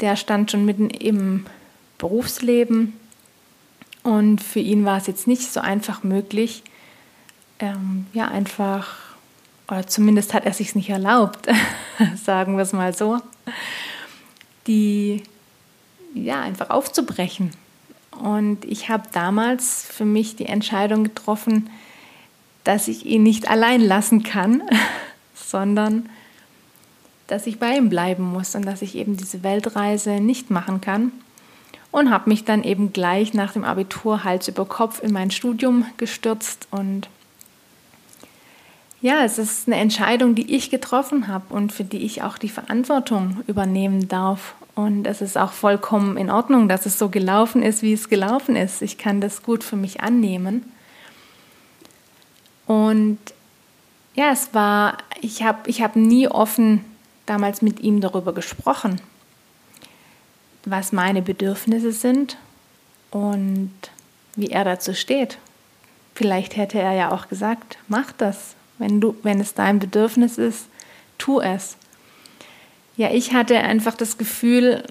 Der 0.00 0.16
stand 0.16 0.50
schon 0.50 0.64
mitten 0.64 0.90
im 0.90 1.46
Berufsleben 1.98 2.92
und 4.04 4.42
für 4.42 4.60
ihn 4.60 4.84
war 4.84 4.96
es 4.96 5.06
jetzt 5.06 5.26
nicht 5.26 5.52
so 5.52 5.60
einfach 5.60 6.02
möglich, 6.02 6.62
ähm, 7.58 8.06
ja, 8.12 8.28
einfach, 8.28 8.96
oder 9.66 9.86
zumindest 9.86 10.32
hat 10.32 10.46
er 10.46 10.52
sich 10.52 10.76
nicht 10.76 10.88
erlaubt, 10.88 11.48
sagen 12.24 12.56
wir 12.56 12.62
es 12.62 12.72
mal 12.72 12.94
so, 12.94 13.18
die, 14.68 15.24
ja, 16.14 16.40
einfach 16.40 16.70
aufzubrechen. 16.70 17.50
Und 18.12 18.64
ich 18.64 18.88
habe 18.88 19.08
damals 19.12 19.84
für 19.84 20.04
mich 20.04 20.36
die 20.36 20.46
Entscheidung 20.46 21.04
getroffen, 21.04 21.68
dass 22.68 22.86
ich 22.86 23.06
ihn 23.06 23.22
nicht 23.22 23.48
allein 23.48 23.80
lassen 23.80 24.22
kann, 24.22 24.62
sondern 25.34 26.10
dass 27.26 27.46
ich 27.46 27.58
bei 27.58 27.78
ihm 27.78 27.88
bleiben 27.88 28.22
muss 28.22 28.54
und 28.54 28.66
dass 28.66 28.82
ich 28.82 28.94
eben 28.94 29.16
diese 29.16 29.42
Weltreise 29.42 30.20
nicht 30.20 30.50
machen 30.50 30.82
kann. 30.82 31.12
Und 31.90 32.10
habe 32.10 32.28
mich 32.28 32.44
dann 32.44 32.64
eben 32.64 32.92
gleich 32.92 33.32
nach 33.32 33.54
dem 33.54 33.64
Abitur 33.64 34.22
Hals 34.22 34.48
über 34.48 34.66
Kopf 34.66 35.02
in 35.02 35.14
mein 35.14 35.30
Studium 35.30 35.86
gestürzt. 35.96 36.68
Und 36.70 37.08
ja, 39.00 39.24
es 39.24 39.38
ist 39.38 39.66
eine 39.66 39.76
Entscheidung, 39.76 40.34
die 40.34 40.54
ich 40.54 40.68
getroffen 40.68 41.26
habe 41.26 41.54
und 41.54 41.72
für 41.72 41.84
die 41.84 42.04
ich 42.04 42.22
auch 42.22 42.36
die 42.36 42.50
Verantwortung 42.50 43.38
übernehmen 43.46 44.08
darf. 44.08 44.54
Und 44.74 45.06
es 45.06 45.22
ist 45.22 45.38
auch 45.38 45.52
vollkommen 45.52 46.18
in 46.18 46.30
Ordnung, 46.30 46.68
dass 46.68 46.84
es 46.84 46.98
so 46.98 47.08
gelaufen 47.08 47.62
ist, 47.62 47.80
wie 47.80 47.94
es 47.94 48.10
gelaufen 48.10 48.56
ist. 48.56 48.82
Ich 48.82 48.98
kann 48.98 49.22
das 49.22 49.42
gut 49.42 49.64
für 49.64 49.76
mich 49.76 50.02
annehmen. 50.02 50.70
Und 52.68 53.18
ja, 54.14 54.30
es 54.30 54.52
war, 54.52 54.98
ich 55.22 55.42
habe 55.42 55.68
ich 55.70 55.80
hab 55.80 55.96
nie 55.96 56.28
offen 56.28 56.84
damals 57.24 57.62
mit 57.62 57.80
ihm 57.80 58.02
darüber 58.02 58.34
gesprochen, 58.34 59.00
was 60.66 60.92
meine 60.92 61.22
Bedürfnisse 61.22 61.92
sind 61.92 62.36
und 63.10 63.72
wie 64.36 64.50
er 64.50 64.64
dazu 64.64 64.94
steht. 64.94 65.38
Vielleicht 66.14 66.56
hätte 66.56 66.78
er 66.78 66.92
ja 66.92 67.10
auch 67.10 67.28
gesagt, 67.28 67.78
mach 67.88 68.12
das. 68.12 68.54
Wenn, 68.76 69.00
du, 69.00 69.16
wenn 69.22 69.40
es 69.40 69.54
dein 69.54 69.78
Bedürfnis 69.78 70.36
ist, 70.36 70.66
tu 71.16 71.40
es. 71.40 71.78
Ja, 72.98 73.10
ich 73.10 73.32
hatte 73.32 73.58
einfach 73.58 73.94
das 73.94 74.18
Gefühl, 74.18 74.84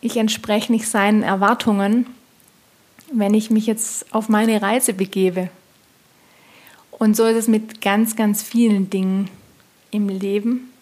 ich 0.00 0.16
entspreche 0.16 0.72
nicht 0.72 0.88
seinen 0.88 1.22
Erwartungen, 1.22 2.06
wenn 3.12 3.34
ich 3.34 3.50
mich 3.50 3.66
jetzt 3.66 4.12
auf 4.14 4.30
meine 4.30 4.62
Reise 4.62 4.94
begebe. 4.94 5.50
Und 6.98 7.16
so 7.16 7.24
ist 7.24 7.36
es 7.36 7.48
mit 7.48 7.80
ganz, 7.80 8.16
ganz 8.16 8.42
vielen 8.42 8.90
Dingen 8.90 9.30
im 9.90 10.08
Leben, 10.08 10.72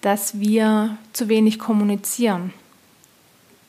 dass 0.00 0.40
wir 0.40 0.98
zu 1.12 1.28
wenig 1.28 1.58
kommunizieren, 1.58 2.52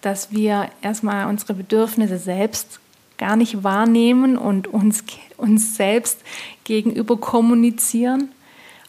dass 0.01 0.31
wir 0.31 0.69
erstmal 0.81 1.27
unsere 1.27 1.53
Bedürfnisse 1.53 2.17
selbst 2.17 2.79
gar 3.17 3.35
nicht 3.35 3.63
wahrnehmen 3.63 4.37
und 4.37 4.67
uns, 4.67 5.03
uns 5.37 5.75
selbst 5.75 6.21
gegenüber 6.63 7.17
kommunizieren, 7.17 8.29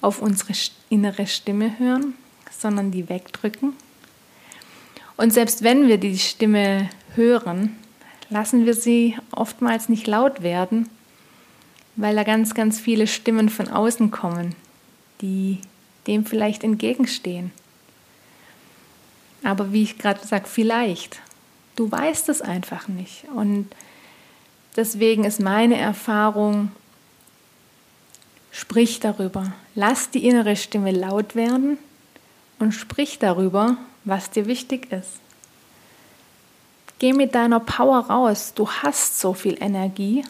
auf 0.00 0.22
unsere 0.22 0.52
innere 0.90 1.26
Stimme 1.26 1.78
hören, 1.78 2.14
sondern 2.50 2.90
die 2.90 3.08
wegdrücken. 3.08 3.72
Und 5.16 5.32
selbst 5.32 5.62
wenn 5.62 5.88
wir 5.88 5.98
die 5.98 6.18
Stimme 6.18 6.88
hören, 7.14 7.76
lassen 8.30 8.66
wir 8.66 8.74
sie 8.74 9.16
oftmals 9.32 9.88
nicht 9.88 10.06
laut 10.06 10.42
werden, 10.42 10.88
weil 11.98 12.14
da 12.14 12.22
ganz, 12.22 12.54
ganz 12.54 12.78
viele 12.78 13.08
Stimmen 13.08 13.48
von 13.48 13.68
außen 13.68 14.12
kommen, 14.12 14.54
die 15.20 15.58
dem 16.06 16.24
vielleicht 16.24 16.62
entgegenstehen. 16.62 17.50
Aber 19.42 19.72
wie 19.72 19.82
ich 19.82 19.98
gerade 19.98 20.24
sage, 20.24 20.46
vielleicht. 20.46 21.20
Du 21.74 21.90
weißt 21.90 22.28
es 22.28 22.40
einfach 22.40 22.86
nicht. 22.86 23.24
Und 23.34 23.68
deswegen 24.76 25.24
ist 25.24 25.40
meine 25.40 25.76
Erfahrung, 25.76 26.70
sprich 28.52 29.00
darüber. 29.00 29.52
Lass 29.74 30.10
die 30.10 30.24
innere 30.24 30.54
Stimme 30.54 30.92
laut 30.92 31.34
werden 31.34 31.78
und 32.60 32.72
sprich 32.72 33.18
darüber, 33.18 33.76
was 34.04 34.30
dir 34.30 34.46
wichtig 34.46 34.92
ist. 34.92 35.18
Geh 37.00 37.12
mit 37.12 37.34
deiner 37.34 37.60
Power 37.60 38.06
raus. 38.06 38.52
Du 38.54 38.70
hast 38.70 39.18
so 39.18 39.34
viel 39.34 39.60
Energie 39.60 40.24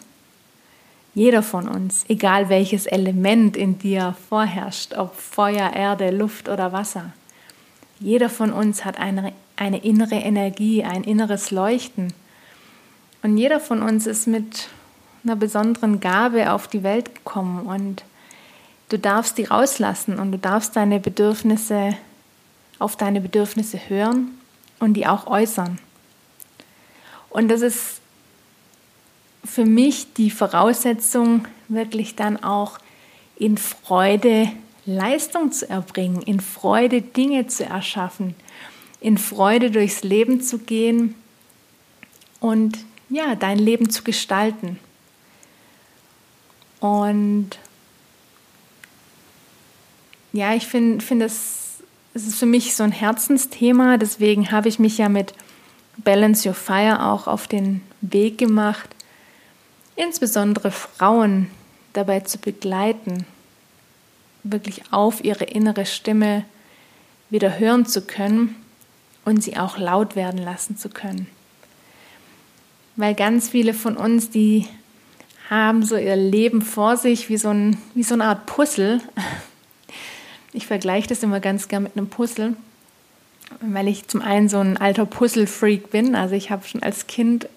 jeder 1.15 1.43
von 1.43 1.69
uns, 1.69 2.05
egal 2.09 2.49
welches 2.49 2.87
Element 2.87 3.57
in 3.57 3.79
dir 3.79 4.15
vorherrscht, 4.29 4.95
ob 4.95 5.15
Feuer, 5.15 5.73
Erde, 5.73 6.11
Luft 6.11 6.49
oder 6.49 6.73
Wasser. 6.73 7.13
Jeder 8.01 8.29
von 8.29 8.53
uns 8.53 8.85
hat 8.85 8.99
eine, 8.99 9.33
eine 9.57 9.79
innere 9.79 10.15
Energie, 10.15 10.85
ein 10.85 11.05
inneres 11.05 11.51
Leuchten. 11.51 12.13
Und 13.23 13.37
jeder 13.37 13.59
von 13.59 13.83
uns 13.83 14.07
ist 14.07 14.27
mit 14.29 14.69
einer 15.25 15.35
besonderen 15.35 15.99
Gabe 15.99 16.53
auf 16.53 16.69
die 16.69 16.85
Welt 16.85 17.15
gekommen 17.15 17.67
und 17.67 18.05
du 18.89 18.99
darfst 18.99 19.37
die 19.39 19.45
rauslassen 19.45 20.19
und 20.19 20.31
du 20.33 20.39
darfst 20.39 20.77
deine 20.77 21.01
Bedürfnisse 21.01 21.97
auf 22.79 22.97
deine 22.97 23.21
Bedürfnisse 23.21 23.79
hören 23.89 24.39
und 24.79 24.95
die 24.95 25.07
auch 25.07 25.27
äußern. 25.27 25.79
Und 27.31 27.49
das 27.49 27.61
ist 27.61 28.01
für 29.49 29.65
mich 29.65 30.13
die 30.15 30.31
Voraussetzung, 30.31 31.47
wirklich 31.69 32.15
dann 32.15 32.43
auch 32.43 32.79
in 33.37 33.57
Freude 33.57 34.51
Leistung 34.85 35.53
zu 35.53 35.69
erbringen, 35.69 36.23
in 36.23 36.41
Freude 36.41 37.03
Dinge 37.03 37.47
zu 37.47 37.65
erschaffen, 37.65 38.35
in 39.01 39.19
Freude 39.19 39.71
durchs 39.71 40.03
Leben 40.03 40.41
zu 40.41 40.59
gehen 40.59 41.15
und 42.41 42.79
ja, 43.11 43.35
dein 43.35 43.59
Leben 43.59 43.91
zu 43.91 44.03
gestalten. 44.03 44.79
Und 46.81 47.51
ja, 50.33 50.55
ich 50.55 50.67
finde, 50.67 51.05
find 51.05 51.23
es, 51.23 51.83
es 52.15 52.27
ist 52.27 52.39
für 52.39 52.47
mich 52.47 52.77
so 52.77 52.83
ein 52.83 52.93
Herzensthema, 52.93 53.97
deswegen 53.97 54.51
habe 54.53 54.69
ich 54.69 54.79
mich 54.79 54.99
ja 54.99 55.09
mit 55.09 55.35
Balance 55.99 56.49
Your 56.49 56.55
Fire 56.55 57.07
auch 57.07 57.27
auf 57.27 57.49
den 57.49 57.83
Weg 58.01 58.39
gemacht, 58.39 58.89
insbesondere 59.99 60.71
Frauen 60.71 61.51
dabei 61.93 62.21
zu 62.21 62.39
begleiten, 62.39 63.27
wirklich 64.45 64.93
auf 64.93 65.23
ihre 65.25 65.45
innere 65.45 65.85
Stimme 65.85 66.45
wieder 67.29 67.59
hören 67.59 67.85
zu 67.85 68.03
können 68.03 68.55
und 69.25 69.43
sie 69.43 69.57
auch 69.59 69.77
laut 69.77 70.17
werden 70.17 70.39
lassen 70.39 70.77
zu 70.77 70.89
können. 70.89 71.27
Weil 72.97 73.15
ganz 73.15 73.51
viele 73.51 73.75
von 73.75 73.97
uns, 73.97 74.31
die 74.31 74.67
haben 75.51 75.85
so 75.85 75.97
ihr 75.97 76.17
Leben 76.17 76.63
vor 76.63 76.97
sich 76.97 77.29
wie 77.29 77.37
so, 77.37 77.49
ein, 77.49 77.79
wie 77.95 78.03
so 78.03 78.15
eine 78.15 78.25
Art 78.25 78.47
Puzzle. 78.47 79.01
Ich 80.53 80.67
vergleiche 80.67 81.09
das 81.09 81.23
immer 81.23 81.41
ganz 81.41 81.69
gern 81.69 81.83
mit 81.83 81.97
einem 81.97 82.09
Puzzle, 82.09 82.55
weil 83.61 83.89
ich 83.89 84.09
zum 84.09 84.23
einen 84.23 84.49
so 84.49 84.59
ein 84.59 84.77
alter 84.77 85.07
Puzzle-Freak 85.07 85.91
bin. 85.91 86.15
Also 86.15 86.35
ich 86.35 86.51
habe 86.51 86.67
schon 86.67 86.83
als 86.83 87.07
Kind 87.07 87.49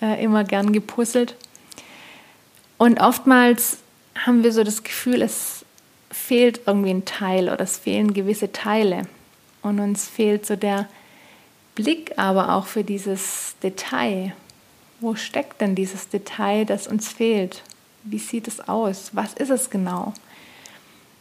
äh, 0.00 0.22
immer 0.22 0.44
gern 0.44 0.72
gepuzzelt 0.72 1.36
und 2.80 2.98
oftmals 2.98 3.76
haben 4.24 4.42
wir 4.42 4.54
so 4.54 4.64
das 4.64 4.82
Gefühl, 4.82 5.20
es 5.20 5.66
fehlt 6.10 6.62
irgendwie 6.64 6.88
ein 6.88 7.04
Teil 7.04 7.50
oder 7.50 7.60
es 7.60 7.76
fehlen 7.76 8.14
gewisse 8.14 8.52
Teile. 8.52 9.02
Und 9.60 9.80
uns 9.80 10.08
fehlt 10.08 10.46
so 10.46 10.56
der 10.56 10.88
Blick 11.74 12.14
aber 12.16 12.54
auch 12.54 12.64
für 12.64 12.82
dieses 12.82 13.54
Detail. 13.62 14.32
Wo 14.98 15.14
steckt 15.14 15.60
denn 15.60 15.74
dieses 15.74 16.08
Detail, 16.08 16.64
das 16.64 16.86
uns 16.86 17.12
fehlt? 17.12 17.62
Wie 18.02 18.18
sieht 18.18 18.48
es 18.48 18.66
aus? 18.66 19.10
Was 19.12 19.34
ist 19.34 19.50
es 19.50 19.68
genau? 19.68 20.14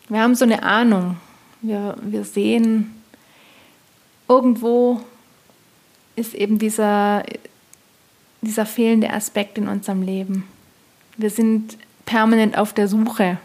Wir 0.07 0.21
haben 0.21 0.35
so 0.35 0.45
eine 0.45 0.63
Ahnung. 0.63 1.17
Wir, 1.61 1.97
wir 2.01 2.23
sehen, 2.23 3.03
irgendwo 4.29 5.01
ist 6.15 6.33
eben 6.35 6.57
dieser, 6.57 7.25
dieser 8.39 8.65
fehlende 8.65 9.09
Aspekt 9.09 9.57
in 9.57 9.67
unserem 9.67 10.03
Leben. 10.03 10.47
Wir 11.19 11.29
sind 11.29 11.77
permanent 12.05 12.57
auf 12.57 12.71
der 12.71 12.87
Suche. 12.87 13.39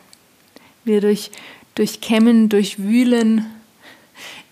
Wir 0.85 1.01
durch, 1.01 1.33
durchkämmen, 1.75 2.49
durchwühlen 2.49 3.47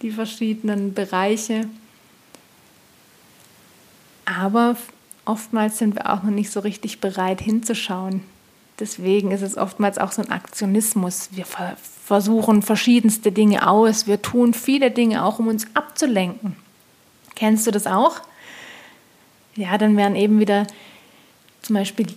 die 0.03 0.11
verschiedenen 0.11 0.93
Bereiche. 0.93 1.69
Aber 4.25 4.77
oftmals 5.25 5.79
sind 5.79 5.95
wir 5.95 6.13
auch 6.13 6.25
noch 6.25 6.33
nicht 6.33 6.51
so 6.51 6.59
richtig 6.59 6.99
bereit 6.99 7.41
hinzuschauen. 7.41 8.25
Deswegen 8.81 9.31
ist 9.31 9.43
es 9.43 9.57
oftmals 9.57 9.99
auch 9.99 10.11
so 10.11 10.23
ein 10.23 10.33
Aktionismus. 10.33 11.29
Wir 11.31 11.45
versuchen 12.05 12.63
verschiedenste 12.63 13.31
Dinge 13.31 13.69
aus. 13.69 14.09
Wir 14.09 14.21
tun 14.21 14.53
viele 14.53 14.91
Dinge 14.91 15.25
auch, 15.25 15.39
um 15.39 15.47
uns 15.47 15.69
abzulenken. 15.75 16.57
Kennst 17.37 17.69
du 17.69 17.71
das 17.71 17.87
auch? 17.87 18.21
Ja, 19.55 19.79
dann 19.79 19.97
werden 19.97 20.17
eben 20.17 20.41
wieder 20.41 20.67
zum 21.61 21.77
Beispiel 21.77 22.09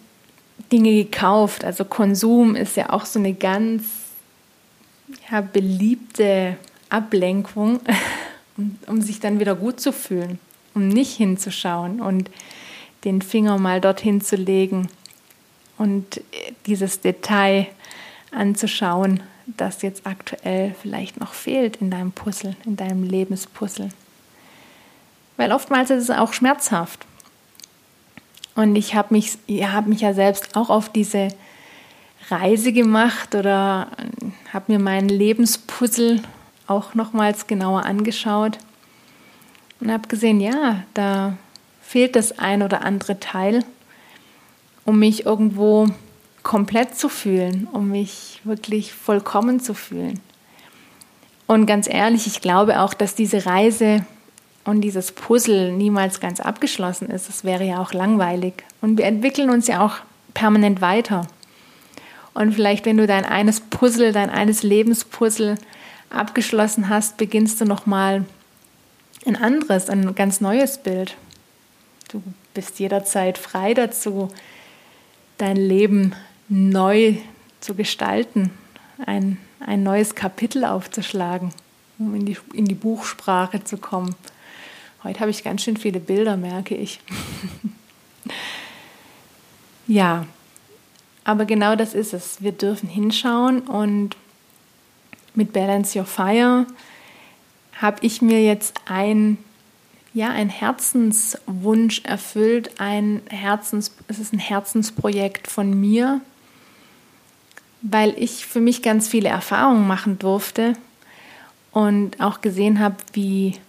Dinge 0.72 0.92
gekauft. 1.04 1.64
Also 1.64 1.86
Konsum 1.86 2.56
ist 2.56 2.78
ja 2.78 2.90
auch 2.92 3.06
so 3.06 3.20
eine 3.20 3.34
ganz 3.34 3.84
ja, 5.30 5.42
beliebte 5.42 6.58
Ablenkung, 6.90 7.80
um, 8.58 8.78
um 8.88 9.02
sich 9.02 9.20
dann 9.20 9.40
wieder 9.40 9.56
gut 9.56 9.80
zu 9.80 9.92
fühlen, 9.92 10.40
um 10.74 10.88
nicht 10.88 11.16
hinzuschauen 11.16 12.02
und 12.02 12.30
den 13.04 13.22
Finger 13.22 13.58
mal 13.58 13.82
dorthin 13.82 14.22
zu 14.22 14.36
legen 14.36 14.90
und 15.78 16.22
dieses 16.66 17.02
Detail 17.02 17.68
anzuschauen, 18.32 19.22
das 19.46 19.82
jetzt 19.84 20.08
aktuell 20.08 20.74
vielleicht 20.82 21.20
noch 21.20 21.34
fehlt 21.34 21.78
in 21.78 21.92
deinem 21.92 22.12
Puzzle, 22.12 22.56
in 22.66 22.76
deinem 22.76 23.04
Lebenspuzzle. 23.04 23.90
Weil 25.38 25.52
oftmals 25.52 25.90
ist 25.90 26.04
es 26.04 26.10
auch 26.10 26.34
schmerzhaft. 26.34 27.06
Und 28.56 28.76
ich 28.76 28.96
habe 28.96 29.14
mich, 29.14 29.38
hab 29.50 29.88
mich 29.88 30.02
ja 30.02 30.14
selbst 30.14 30.56
auch 30.56 30.70
auf 30.70 30.90
diese 30.90 31.28
Reise 32.30 32.74
gemacht 32.74 33.36
oder 33.36 33.88
habe 34.52 34.72
mir 34.72 34.80
meinen 34.80 35.10
Lebenspuzzle 35.10 36.22
auch 36.68 36.96
nochmals 36.96 37.48
genauer 37.48 37.86
angeschaut 37.86 38.58
und 39.80 39.92
habe 39.92 40.08
gesehen, 40.08 40.40
ja, 40.40 40.84
da 40.94 41.38
fehlt 41.82 42.16
das 42.16 42.40
ein 42.40 42.64
oder 42.64 42.84
andere 42.84 43.20
Teil, 43.20 43.64
um 44.86 45.00
mich 45.00 45.26
irgendwo 45.26 45.88
komplett 46.42 46.96
zu 46.96 47.10
fühlen, 47.10 47.68
um 47.72 47.90
mich 47.90 48.40
wirklich 48.44 48.94
vollkommen 48.94 49.60
zu 49.60 49.74
fühlen. 49.74 50.20
Und 51.48 51.68
ganz 51.68 51.88
ehrlich, 51.88 52.26
ich 52.26 52.42
glaube 52.42 52.82
auch, 52.82 52.94
dass 52.94 53.14
diese 53.14 53.46
Reise 53.46 54.06
und 54.66 54.82
dieses 54.82 55.12
Puzzle 55.12 55.72
niemals 55.72 56.20
ganz 56.20 56.40
abgeschlossen 56.40 57.10
ist. 57.10 57.30
Das 57.30 57.44
wäre 57.44 57.64
ja 57.64 57.80
auch 57.80 57.94
langweilig. 57.94 58.64
Und 58.82 58.98
wir 58.98 59.06
entwickeln 59.06 59.50
uns 59.50 59.68
ja 59.68 59.86
auch 59.86 59.98
permanent 60.34 60.82
weiter. 60.82 61.28
Und 62.34 62.54
vielleicht, 62.54 62.86
wenn 62.86 62.98
du 62.98 63.08
dein 63.08 63.26
eines 63.26 63.62
Puzzle, 63.62 64.12
dein 64.12 64.30
eines 64.30 64.64
Lebenspuzzle 64.64 65.58
abgeschlossen 66.10 66.90
hast, 66.90 67.18
beginnst 67.18 67.62
du 67.62 67.66
nochmal 67.66 68.26
ein 69.26 69.36
anderes, 69.36 69.90
ein 69.90 70.14
ganz 70.16 70.42
neues 70.42 70.80
Bild. 70.80 71.16
Du 72.10 72.22
bist 72.54 72.80
jederzeit 72.80 73.38
frei 73.38 73.74
dazu, 73.74 74.30
dein 75.38 75.58
Leben 75.58 76.14
neu 76.50 77.16
zu 77.60 77.76
gestalten, 77.76 78.52
ein, 79.06 79.38
ein 79.60 79.84
neues 79.84 80.16
Kapitel 80.16 80.66
aufzuschlagen, 80.66 81.52
um 81.98 82.16
in 82.16 82.26
die, 82.26 82.38
in 82.54 82.66
die 82.66 82.76
Buchsprache 82.76 83.64
zu 83.64 83.78
kommen. 83.78 84.16
Heute 85.06 85.20
habe 85.20 85.30
ich 85.30 85.44
ganz 85.44 85.62
schön 85.62 85.78
viele 85.78 86.00
Bilder, 86.00 86.36
merke 86.36 86.76
ich. 86.76 87.00
ja, 89.88 90.26
aber 91.24 91.46
genau 91.46 91.76
das 91.76 91.94
ist 91.94 92.12
es. 92.12 92.42
Wir 92.42 92.54
dürfen 92.54 92.90
hinschauen 92.90 93.60
und 93.62 94.18
mit 95.36 95.54
Balance 95.54 96.00
Your 96.00 96.06
Fire 96.06 96.66
habe 97.80 97.98
ich 98.02 98.24
mir 98.24 98.44
jetzt 98.44 98.82
ein 98.88 99.38
ja, 100.16 100.30
ein 100.30 100.50
Herzenswunsch 100.50 102.02
erfüllt, 102.06 102.80
ein 102.80 103.22
Herzens, 103.30 103.94
es 104.08 104.18
ist 104.18 104.34
ein 104.34 104.40
Herzensprojekt 104.40 105.48
von 105.48 105.78
mir, 105.80 106.22
weil 107.82 108.16
ich 108.18 108.46
für 108.46 108.62
mich 108.62 108.82
ganz 108.82 109.10
viele 109.10 109.30
Erfahrungen 109.30 109.86
machen 109.86 110.18
durfte 110.18 110.74
und 111.74 112.22
auch 112.22 112.40
gesehen 112.40 112.80
habe, 112.80 112.96
wie 113.14 113.60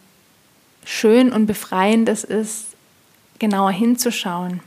schön 0.87 1.33
und 1.33 1.47
befreiend 1.47 2.09
es 2.09 2.25
ist, 2.25 2.69
genauer 3.39 3.73
hinzuschauen 3.73 4.61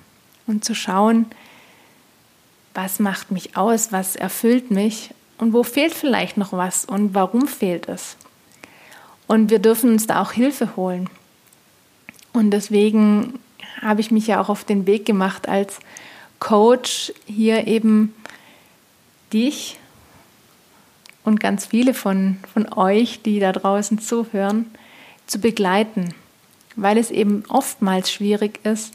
und 0.45 0.63
zu 0.63 0.75
schauen, 0.75 1.25
was 2.75 2.99
macht 2.99 3.31
mich 3.31 3.57
aus, 3.57 3.91
was 3.91 4.15
erfüllt 4.15 4.69
mich 4.69 5.11
und 5.39 5.53
wo 5.53 5.63
fehlt 5.63 5.93
vielleicht 5.93 6.37
noch 6.37 6.53
was 6.53 6.85
und 6.85 7.15
warum 7.15 7.47
fehlt 7.47 7.87
es. 7.87 8.17
Und 9.25 9.49
wir 9.49 9.59
dürfen 9.59 9.91
uns 9.91 10.05
da 10.05 10.21
auch 10.21 10.33
Hilfe 10.33 10.75
holen. 10.75 11.09
Und 12.33 12.51
deswegen 12.51 13.39
habe 13.81 14.01
ich 14.01 14.11
mich 14.11 14.27
ja 14.27 14.41
auch 14.41 14.49
auf 14.49 14.65
den 14.65 14.85
Weg 14.85 15.05
gemacht 15.05 15.47
als 15.47 15.79
Coach, 16.39 17.13
hier 17.25 17.65
eben 17.67 18.13
dich 19.31 19.79
und 21.23 21.39
ganz 21.39 21.65
viele 21.65 21.93
von, 21.93 22.37
von 22.53 22.71
euch, 22.73 23.21
die 23.21 23.39
da 23.39 23.51
draußen 23.51 23.99
zuhören, 23.99 24.65
zu 25.29 25.39
begleiten, 25.39 26.13
weil 26.75 26.97
es 26.97 27.11
eben 27.11 27.43
oftmals 27.49 28.11
schwierig 28.11 28.59
ist, 28.65 28.93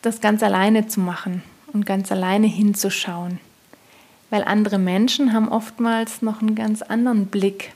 das 0.00 0.20
ganz 0.20 0.42
alleine 0.42 0.86
zu 0.86 1.00
machen 1.00 1.42
und 1.72 1.86
ganz 1.86 2.12
alleine 2.12 2.46
hinzuschauen. 2.46 3.40
Weil 4.30 4.44
andere 4.44 4.78
Menschen 4.78 5.32
haben 5.32 5.48
oftmals 5.48 6.22
noch 6.22 6.40
einen 6.40 6.54
ganz 6.54 6.82
anderen 6.82 7.26
Blick 7.26 7.72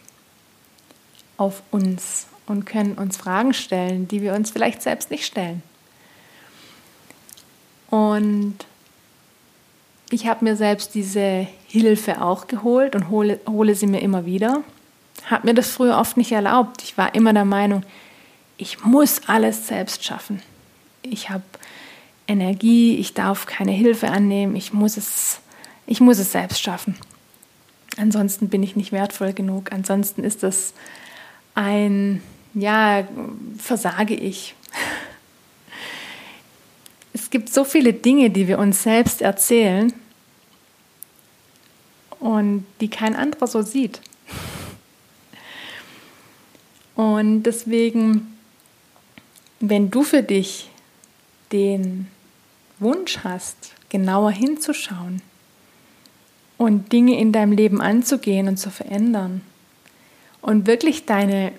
auf 1.37 1.63
uns 1.71 2.27
und 2.47 2.65
können 2.65 2.95
uns 2.95 3.17
Fragen 3.17 3.53
stellen, 3.53 4.09
die 4.09 4.23
wir 4.23 4.35
uns 4.35 4.51
vielleicht 4.51 4.83
selbst 4.83 5.11
nicht 5.11 5.27
stellen. 5.27 5.63
Und 7.91 8.57
ich 10.11 10.27
habe 10.27 10.45
mir 10.45 10.57
selbst 10.57 10.95
diese 10.95 11.47
Hilfe 11.67 12.23
auch 12.23 12.47
geholt 12.47 12.95
und 12.95 13.11
hole, 13.11 13.41
hole 13.49 13.75
sie 13.75 13.87
mir 13.87 14.01
immer 14.01 14.25
wieder. 14.25 14.63
Habe 15.27 15.49
mir 15.49 15.55
das 15.55 15.71
früher 15.71 15.99
oft 15.99 16.17
nicht 16.17 16.33
erlaubt. 16.33 16.83
Ich 16.83 16.97
war 16.97 17.15
immer 17.15 17.33
der 17.33 17.45
Meinung, 17.45 17.83
ich 18.57 18.85
muss 18.85 19.29
alles 19.29 19.67
selbst 19.67 20.05
schaffen. 20.05 20.43
Ich 21.03 21.31
habe 21.31 21.45
Energie, 22.27 22.97
ich 22.97 23.13
darf 23.15 23.47
keine 23.47 23.73
Hilfe 23.73 24.09
annehmen, 24.09 24.57
ich 24.57 24.73
muss 24.73 24.97
es, 24.97 25.41
ich 25.87 26.01
muss 26.01 26.19
es 26.19 26.33
selbst 26.33 26.63
schaffen. 26.63 26.97
Ansonsten 27.97 28.49
bin 28.49 28.63
ich 28.63 28.77
nicht 28.77 28.93
wertvoll 28.93 29.33
genug. 29.33 29.73
Ansonsten 29.73 30.23
ist 30.23 30.43
das 30.43 30.75
ein, 31.55 32.23
ja, 32.55 33.07
versage 33.59 34.15
ich. 34.15 34.55
Es 37.15 37.31
gibt 37.31 37.53
so 37.53 37.65
viele 37.65 37.93
Dinge, 37.93 38.31
die 38.31 38.47
wir 38.47 38.59
uns 38.59 38.83
selbst 38.83 39.23
erzählen 39.23 39.93
und 42.21 42.67
die 42.81 42.89
kein 42.89 43.17
anderer 43.17 43.47
so 43.47 43.63
sieht. 43.63 44.01
Und 46.97 47.45
deswegen, 47.45 48.37
wenn 49.61 49.91
du 49.91 50.03
für 50.03 50.23
dich 50.23 50.71
den 51.53 52.09
Wunsch 52.79 53.19
hast, 53.23 53.73
genauer 53.89 54.33
hinzuschauen 54.33 55.23
und 56.59 56.93
Dinge 56.93 57.19
in 57.21 57.33
deinem 57.33 57.53
Leben 57.53 57.81
anzugehen 57.81 58.49
und 58.49 58.57
zu 58.57 58.71
verändern, 58.71 59.43
und 60.47 60.69
wirklich 60.69 61.07
deine 61.07 61.53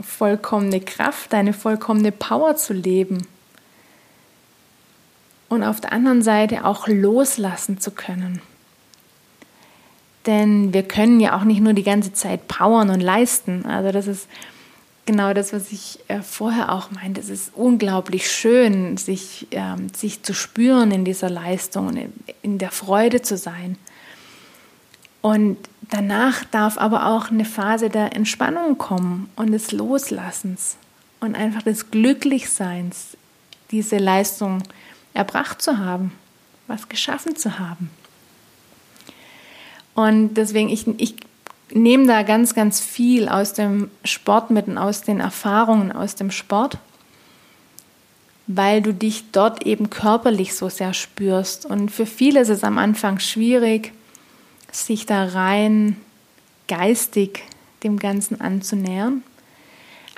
vollkommene 0.00 0.80
Kraft, 0.80 1.32
deine 1.32 1.52
vollkommene 1.52 2.10
Power 2.10 2.56
zu 2.56 2.72
leben. 2.72 3.24
Und 5.48 5.62
auf 5.62 5.80
der 5.80 5.92
anderen 5.92 6.22
Seite 6.22 6.64
auch 6.64 6.88
loslassen 6.88 7.78
zu 7.78 7.92
können. 7.92 8.42
Denn 10.26 10.74
wir 10.74 10.82
können 10.82 11.20
ja 11.20 11.38
auch 11.38 11.44
nicht 11.44 11.60
nur 11.60 11.72
die 11.72 11.84
ganze 11.84 12.12
Zeit 12.12 12.48
powern 12.48 12.90
und 12.90 13.00
leisten. 13.00 13.64
Also 13.64 13.92
das 13.92 14.08
ist 14.08 14.28
genau 15.06 15.32
das, 15.32 15.52
was 15.52 15.72
ich 15.72 16.00
äh, 16.08 16.20
vorher 16.20 16.72
auch 16.72 16.90
meinte. 16.90 17.20
Es 17.20 17.30
ist 17.30 17.52
unglaublich 17.54 18.30
schön, 18.30 18.96
sich, 18.96 19.46
ähm, 19.52 19.88
sich 19.94 20.22
zu 20.22 20.34
spüren 20.34 20.90
in 20.90 21.04
dieser 21.04 21.30
Leistung 21.30 21.88
und 21.88 22.12
in 22.42 22.58
der 22.58 22.72
Freude 22.72 23.22
zu 23.22 23.36
sein. 23.36 23.78
Und 25.22 25.56
danach 25.90 26.44
darf 26.44 26.76
aber 26.76 27.06
auch 27.06 27.30
eine 27.30 27.44
Phase 27.44 27.88
der 27.88 28.14
Entspannung 28.14 28.76
kommen 28.76 29.30
und 29.36 29.52
des 29.52 29.72
Loslassens 29.72 30.76
und 31.20 31.34
einfach 31.34 31.62
des 31.62 31.90
Glücklichseins, 31.90 33.16
diese 33.70 33.96
Leistung 33.98 34.62
erbracht 35.14 35.62
zu 35.62 35.78
haben, 35.78 36.12
was 36.66 36.88
geschaffen 36.88 37.36
zu 37.36 37.58
haben. 37.58 37.90
Und 39.94 40.34
deswegen, 40.34 40.68
ich, 40.68 40.86
ich 40.98 41.16
nehme 41.72 42.06
da 42.06 42.22
ganz, 42.22 42.54
ganz 42.54 42.80
viel 42.80 43.28
aus 43.28 43.52
dem 43.52 43.90
Sport 44.04 44.50
mit 44.50 44.68
und 44.68 44.78
aus 44.78 45.02
den 45.02 45.20
Erfahrungen 45.20 45.92
aus 45.92 46.14
dem 46.14 46.30
Sport, 46.30 46.78
weil 48.46 48.80
du 48.82 48.94
dich 48.94 49.32
dort 49.32 49.66
eben 49.66 49.90
körperlich 49.90 50.54
so 50.54 50.68
sehr 50.68 50.94
spürst. 50.94 51.66
Und 51.66 51.90
für 51.90 52.06
viele 52.06 52.40
ist 52.40 52.48
es 52.48 52.62
am 52.62 52.78
Anfang 52.78 53.18
schwierig, 53.18 53.92
sich 54.70 55.06
da 55.06 55.24
rein 55.24 55.96
geistig 56.68 57.42
dem 57.82 57.98
Ganzen 57.98 58.40
anzunähern. 58.40 59.22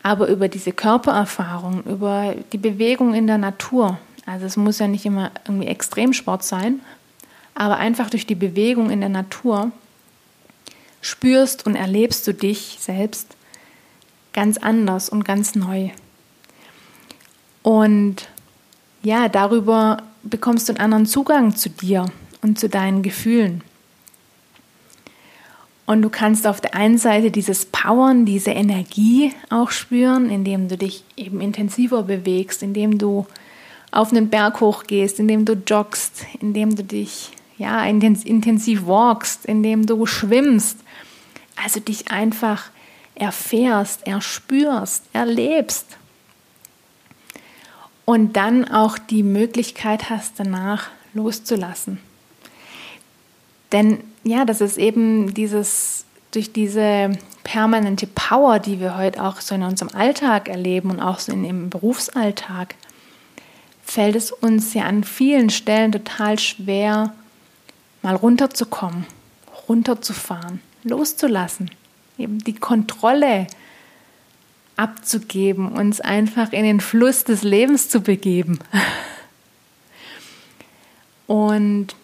Aber 0.03 0.29
über 0.29 0.49
diese 0.49 0.73
Körpererfahrung, 0.73 1.83
über 1.85 2.35
die 2.53 2.59
Bewegung 2.59 3.15
in 3.15 3.27
der 3.27 3.39
Natur, 3.39 3.99
also 4.27 4.47
es 4.47 4.57
muss 4.57 4.79
ja 4.79 4.89
nicht 4.89 5.07
immer 5.07 5.33
irgendwie 5.47 5.67
Extremsport 5.67 6.45
sein, 6.45 6.81
aber 7.55 7.79
einfach 7.79 8.11
durch 8.11 8.27
die 8.27 8.35
Bewegung 8.35 8.91
in 8.91 9.01
der 9.01 9.09
Natur 9.09 9.73
spürst 11.01 11.67
und 11.67 11.75
erlebst 11.75 12.27
du 12.27 12.35
dich 12.35 12.79
selbst 12.81 13.37
ganz 14.33 14.59
anders 14.59 15.09
und 15.09 15.25
ganz 15.25 15.55
neu. 15.55 15.91
Und 17.63 18.29
ja, 19.03 19.29
darüber 19.29 19.99
bekommst 20.23 20.69
du 20.69 20.73
einen 20.73 20.81
anderen 20.81 21.07
Zugang 21.07 21.57
zu 21.57 21.71
dir 21.71 22.07
und 22.43 22.59
zu 22.59 22.69
deinen 22.69 23.03
Gefühlen. 23.03 23.63
Und 25.87 26.03
du 26.03 26.11
kannst 26.11 26.47
auf 26.47 26.61
der 26.61 26.75
einen 26.75 26.99
Seite 26.99 27.31
dieses 27.31 27.65
Powern, 27.65 28.27
diese 28.27 28.51
Energie 28.51 29.33
auch 29.49 29.71
spüren, 29.71 30.29
indem 30.29 30.69
du 30.69 30.77
dich 30.77 31.03
eben 31.17 31.41
intensiver 31.41 32.03
bewegst, 32.03 32.63
indem 32.63 32.99
du 32.99 33.27
auf 33.91 34.11
einen 34.11 34.29
Berg 34.29 34.61
hochgehst, 34.61 35.19
indem 35.19 35.47
du 35.47 35.55
joggst, 35.55 36.27
indem 36.41 36.77
du 36.77 36.85
dich 36.85 37.31
ja 37.57 37.83
intensiv 37.85 38.87
walkst, 38.87 39.47
indem 39.47 39.87
du 39.87 40.05
schwimmst. 40.05 40.79
Also 41.63 41.81
dich 41.81 42.11
einfach 42.11 42.71
erfährst, 43.15 44.07
erspürst, 44.07 45.05
erlebst. 45.13 45.97
Und 48.05 48.37
dann 48.37 48.67
auch 48.67 48.97
die 48.97 49.23
Möglichkeit 49.23 50.09
hast, 50.09 50.35
danach 50.39 50.89
loszulassen. 51.13 52.01
Denn 53.73 54.03
ja, 54.25 54.45
das 54.45 54.61
ist 54.61 54.79
eben 54.79 55.35
dieses, 55.35 56.05
durch 56.31 56.53
diese 56.53 57.13
permanente 57.45 58.07
Power, 58.07 58.59
die 58.59 58.81
wir 58.81 58.97
heute 58.97 59.23
auch 59.23 59.41
so 59.41 59.55
in 59.55 59.63
unserem 59.63 59.95
Alltag 59.95 60.49
erleben 60.49 60.91
und 60.91 61.01
auch 61.01 61.19
so 61.19 61.33
in, 61.33 61.45
im 61.45 61.71
Berufsalltag, 61.71 62.75
fällt 63.85 64.17
es 64.17 64.33
uns 64.33 64.75
ja 64.75 64.85
an 64.85 65.05
vielen 65.05 65.51
Stellen 65.51 65.93
total 65.93 66.39
schwer, 66.39 67.15
mal 68.03 68.17
runterzukommen, 68.17 69.07
runterzufahren, 69.69 70.61
loszulassen, 70.85 71.71
eben 72.19 72.39
die 72.39 72.55
Kontrolle 72.55 73.47
abzugeben, 74.77 75.73
uns 75.73 76.01
einfach 76.01 76.53
in 76.53 76.65
den 76.65 76.81
Fluss 76.81 77.25
des 77.25 77.43
Lebens 77.43 77.89
zu 77.89 78.01
begeben. 78.01 78.61
Und 81.27 81.95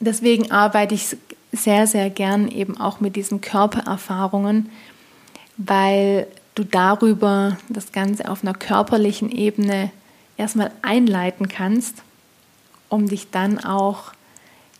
deswegen 0.00 0.50
arbeite 0.50 0.94
ich 0.94 1.16
sehr, 1.52 1.86
sehr 1.86 2.10
gern 2.10 2.48
eben 2.48 2.78
auch 2.78 3.00
mit 3.00 3.16
diesen 3.16 3.40
Körpererfahrungen, 3.40 4.70
weil 5.56 6.26
du 6.54 6.64
darüber 6.64 7.56
das 7.68 7.92
Ganze 7.92 8.30
auf 8.30 8.42
einer 8.42 8.54
körperlichen 8.54 9.30
Ebene 9.30 9.90
erstmal 10.36 10.70
einleiten 10.82 11.48
kannst, 11.48 12.02
um 12.88 13.08
dich 13.08 13.30
dann 13.30 13.58
auch 13.58 14.12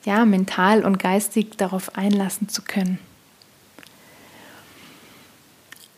ja, 0.06 0.24
mental 0.24 0.84
und 0.84 0.98
geistig 1.00 1.56
darauf 1.58 1.96
einlassen 1.96 2.48
zu 2.48 2.62
können. 2.62 2.98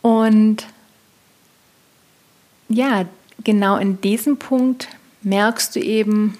Und 0.00 0.66
ja, 2.70 3.04
genau 3.44 3.76
in 3.76 4.00
diesem 4.00 4.38
Punkt 4.38 4.88
merkst 5.22 5.76
du 5.76 5.80
eben, 5.80 6.38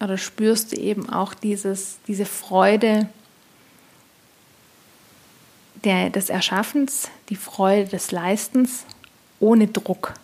oder 0.00 0.16
spürst 0.18 0.72
du 0.72 0.76
eben 0.76 1.10
auch 1.10 1.34
dieses, 1.34 1.98
diese 2.06 2.24
Freude 2.24 3.08
der, 5.84 6.10
des 6.10 6.30
Erschaffens, 6.30 7.10
die 7.28 7.36
Freude 7.36 7.88
des 7.88 8.12
Leistens 8.12 8.84
ohne 9.40 9.66
Druck. 9.66 10.14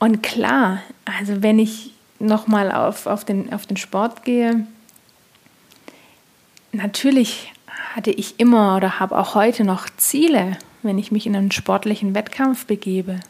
Und 0.00 0.22
klar, 0.24 0.82
also 1.04 1.40
wenn 1.42 1.60
ich 1.60 1.92
nochmal 2.18 2.72
auf, 2.72 3.06
auf, 3.06 3.24
den, 3.24 3.52
auf 3.52 3.66
den 3.66 3.76
Sport 3.76 4.24
gehe, 4.24 4.66
natürlich 6.72 7.52
hatte 7.94 8.10
ich 8.10 8.40
immer 8.40 8.76
oder 8.76 8.98
habe 8.98 9.18
auch 9.18 9.34
heute 9.34 9.64
noch 9.64 9.88
Ziele, 9.96 10.56
wenn 10.82 10.98
ich 10.98 11.12
mich 11.12 11.26
in 11.26 11.36
einen 11.36 11.52
sportlichen 11.52 12.14
Wettkampf 12.14 12.66
begebe. 12.66 13.20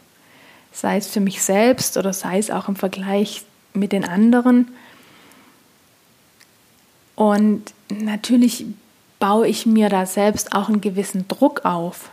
Sei 0.72 0.96
es 0.96 1.09
für 1.09 1.20
mich 1.20 1.42
selbst 1.42 1.96
oder 1.96 2.12
sei 2.12 2.38
es 2.38 2.50
auch 2.50 2.68
im 2.68 2.76
Vergleich 2.76 3.44
mit 3.74 3.92
den 3.92 4.05
anderen. 4.05 4.68
Und 7.14 7.74
natürlich 7.90 8.64
baue 9.18 9.46
ich 9.46 9.66
mir 9.66 9.88
da 9.88 10.07
selbst 10.07 10.55
auch 10.55 10.68
einen 10.68 10.81
gewissen 10.81 11.28
Druck 11.28 11.64
auf. 11.64 12.11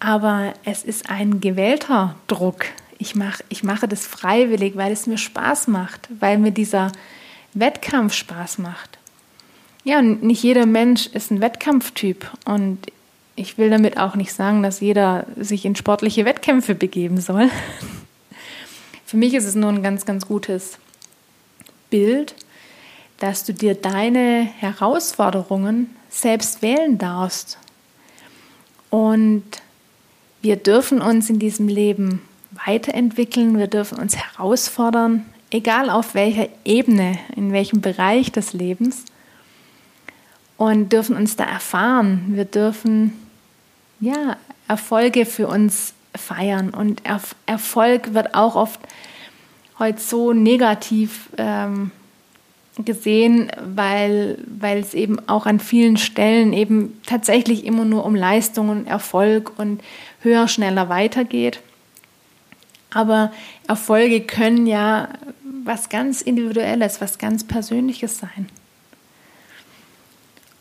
Aber 0.00 0.52
es 0.64 0.84
ist 0.84 1.08
ein 1.08 1.40
gewählter 1.40 2.14
Druck. 2.26 2.66
Ich, 2.98 3.14
mach, 3.14 3.40
ich 3.48 3.62
mache 3.62 3.88
das 3.88 4.06
freiwillig, 4.06 4.76
weil 4.76 4.92
es 4.92 5.06
mir 5.06 5.18
Spaß 5.18 5.68
macht, 5.68 6.08
weil 6.20 6.38
mir 6.38 6.52
dieser 6.52 6.92
Wettkampf 7.54 8.12
Spaß 8.12 8.58
macht. 8.58 8.98
Ja, 9.84 10.00
nicht 10.00 10.42
jeder 10.42 10.64
Mensch 10.64 11.08
ist 11.08 11.30
ein 11.30 11.42
Wettkampftyp 11.42 12.30
und 12.46 12.78
ich 13.36 13.58
will 13.58 13.68
damit 13.68 13.98
auch 13.98 14.14
nicht 14.14 14.32
sagen, 14.32 14.62
dass 14.62 14.80
jeder 14.80 15.26
sich 15.36 15.66
in 15.66 15.76
sportliche 15.76 16.24
Wettkämpfe 16.24 16.74
begeben 16.74 17.20
soll. 17.20 17.50
Für 19.04 19.18
mich 19.18 19.34
ist 19.34 19.44
es 19.44 19.54
nur 19.54 19.68
ein 19.68 19.82
ganz, 19.82 20.06
ganz 20.06 20.26
gutes 20.26 20.78
Bild, 21.90 22.34
dass 23.18 23.44
du 23.44 23.52
dir 23.52 23.74
deine 23.74 24.48
Herausforderungen 24.58 25.94
selbst 26.08 26.62
wählen 26.62 26.96
darfst. 26.96 27.58
Und 28.88 29.44
wir 30.40 30.56
dürfen 30.56 31.02
uns 31.02 31.28
in 31.28 31.38
diesem 31.38 31.68
Leben 31.68 32.22
weiterentwickeln, 32.64 33.58
wir 33.58 33.66
dürfen 33.66 33.98
uns 33.98 34.16
herausfordern, 34.16 35.26
egal 35.50 35.90
auf 35.90 36.14
welcher 36.14 36.48
Ebene, 36.64 37.18
in 37.36 37.52
welchem 37.52 37.82
Bereich 37.82 38.32
des 38.32 38.54
Lebens. 38.54 39.04
Und 40.56 40.92
dürfen 40.92 41.16
uns 41.16 41.36
da 41.36 41.44
erfahren. 41.44 42.26
Wir 42.28 42.44
dürfen 42.44 43.12
ja, 44.00 44.36
Erfolge 44.68 45.26
für 45.26 45.48
uns 45.48 45.94
feiern. 46.14 46.70
Und 46.70 47.02
Erfolg 47.46 48.14
wird 48.14 48.34
auch 48.34 48.54
oft 48.54 48.80
heute 49.78 50.00
so 50.00 50.32
negativ 50.32 51.28
ähm, 51.36 51.90
gesehen, 52.78 53.50
weil, 53.62 54.38
weil 54.46 54.78
es 54.78 54.94
eben 54.94 55.28
auch 55.28 55.46
an 55.46 55.60
vielen 55.60 55.96
Stellen 55.96 56.52
eben 56.52 57.00
tatsächlich 57.06 57.64
immer 57.64 57.84
nur 57.84 58.04
um 58.04 58.14
Leistungen, 58.14 58.86
Erfolg 58.86 59.52
und 59.58 59.82
höher, 60.20 60.48
schneller 60.48 60.88
weitergeht. 60.88 61.60
Aber 62.92 63.32
Erfolge 63.66 64.20
können 64.20 64.66
ja 64.66 65.08
was 65.64 65.88
ganz 65.88 66.20
Individuelles, 66.20 67.00
was 67.00 67.18
ganz 67.18 67.44
Persönliches 67.44 68.18
sein. 68.18 68.48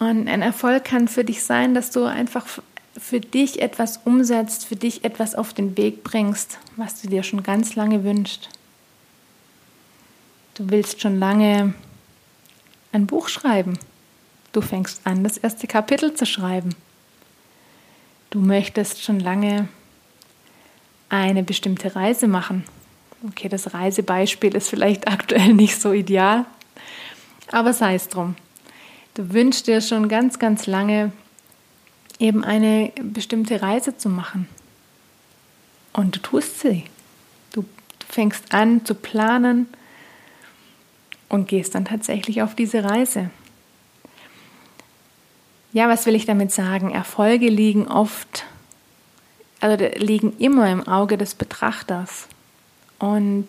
Und 0.09 0.27
ein 0.27 0.41
Erfolg 0.41 0.83
kann 0.83 1.07
für 1.07 1.23
dich 1.23 1.43
sein, 1.43 1.73
dass 1.73 1.89
du 1.89 2.03
einfach 2.03 2.45
für 2.97 3.21
dich 3.21 3.61
etwas 3.61 4.01
umsetzt, 4.03 4.65
für 4.65 4.75
dich 4.75 5.05
etwas 5.05 5.33
auf 5.33 5.53
den 5.53 5.77
Weg 5.77 6.03
bringst, 6.03 6.59
was 6.75 7.01
du 7.01 7.07
dir 7.07 7.23
schon 7.23 7.41
ganz 7.41 7.75
lange 7.75 8.03
wünschst. 8.03 8.49
Du 10.55 10.69
willst 10.69 11.01
schon 11.01 11.19
lange 11.19 11.73
ein 12.91 13.07
Buch 13.07 13.29
schreiben. 13.29 13.79
Du 14.51 14.59
fängst 14.59 15.07
an, 15.07 15.23
das 15.23 15.37
erste 15.37 15.67
Kapitel 15.67 16.13
zu 16.13 16.25
schreiben. 16.25 16.75
Du 18.29 18.39
möchtest 18.39 19.03
schon 19.03 19.21
lange 19.21 19.69
eine 21.07 21.43
bestimmte 21.43 21.95
Reise 21.95 22.27
machen. 22.27 22.65
Okay, 23.25 23.47
das 23.47 23.73
Reisebeispiel 23.73 24.53
ist 24.53 24.67
vielleicht 24.67 25.07
aktuell 25.11 25.53
nicht 25.53 25.79
so 25.79 25.93
ideal, 25.93 26.45
aber 27.51 27.71
sei 27.71 27.95
es 27.95 28.09
drum. 28.09 28.35
Du 29.13 29.33
wünschst 29.33 29.67
dir 29.67 29.81
schon 29.81 30.09
ganz, 30.09 30.39
ganz 30.39 30.65
lange 30.65 31.11
eben 32.19 32.43
eine 32.43 32.91
bestimmte 33.01 33.61
Reise 33.61 33.97
zu 33.97 34.09
machen. 34.09 34.47
Und 35.93 36.15
du 36.15 36.19
tust 36.19 36.59
sie. 36.59 36.85
Du 37.51 37.65
fängst 38.09 38.53
an 38.53 38.85
zu 38.85 38.95
planen 38.95 39.67
und 41.29 41.47
gehst 41.47 41.75
dann 41.75 41.85
tatsächlich 41.85 42.41
auf 42.41 42.55
diese 42.55 42.83
Reise. 42.83 43.29
Ja, 45.73 45.89
was 45.89 46.05
will 46.05 46.15
ich 46.15 46.25
damit 46.25 46.51
sagen? 46.51 46.91
Erfolge 46.91 47.49
liegen 47.49 47.87
oft 47.87 48.45
also 49.63 49.85
liegen 49.95 50.35
immer 50.39 50.69
im 50.69 50.85
Auge 50.85 51.17
des 51.17 51.35
Betrachters. 51.35 52.27
Und 52.99 53.47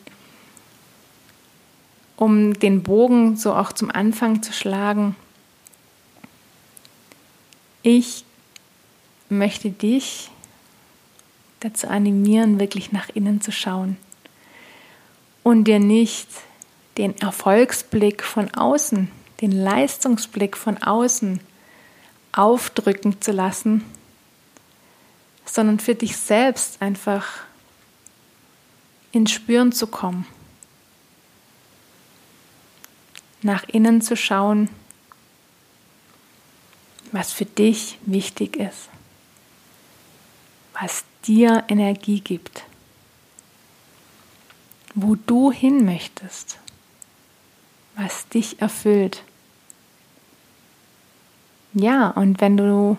um 2.14 2.54
den 2.54 2.84
Bogen 2.84 3.36
so 3.36 3.52
auch 3.52 3.72
zum 3.72 3.90
Anfang 3.90 4.40
zu 4.40 4.52
schlagen, 4.52 5.16
ich 7.84 8.24
möchte 9.28 9.70
dich 9.70 10.30
dazu 11.60 11.86
animieren, 11.86 12.58
wirklich 12.58 12.90
nach 12.92 13.08
innen 13.10 13.40
zu 13.40 13.52
schauen 13.52 13.96
und 15.42 15.64
dir 15.64 15.78
nicht 15.78 16.28
den 16.96 17.16
Erfolgsblick 17.20 18.24
von 18.24 18.52
außen, 18.52 19.10
den 19.42 19.52
Leistungsblick 19.52 20.56
von 20.56 20.82
außen 20.82 21.40
aufdrücken 22.32 23.20
zu 23.20 23.32
lassen, 23.32 23.84
sondern 25.44 25.78
für 25.78 25.94
dich 25.94 26.16
selbst 26.16 26.80
einfach 26.80 27.26
ins 29.12 29.30
Spüren 29.30 29.72
zu 29.72 29.86
kommen, 29.86 30.26
nach 33.42 33.64
innen 33.68 34.00
zu 34.00 34.16
schauen, 34.16 34.70
was 37.14 37.32
für 37.32 37.44
dich 37.44 37.96
wichtig 38.06 38.56
ist, 38.56 38.88
was 40.80 41.04
dir 41.24 41.62
Energie 41.68 42.18
gibt, 42.18 42.64
wo 44.96 45.14
du 45.14 45.52
hin 45.52 45.84
möchtest, 45.84 46.58
was 47.94 48.28
dich 48.30 48.60
erfüllt. 48.60 49.22
Ja, 51.72 52.08
und 52.08 52.40
wenn 52.40 52.56
du 52.56 52.96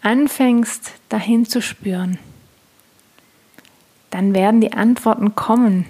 anfängst, 0.00 0.92
dahin 1.08 1.44
zu 1.44 1.60
spüren, 1.60 2.20
dann 4.10 4.32
werden 4.32 4.60
die 4.60 4.74
Antworten 4.74 5.34
kommen. 5.34 5.86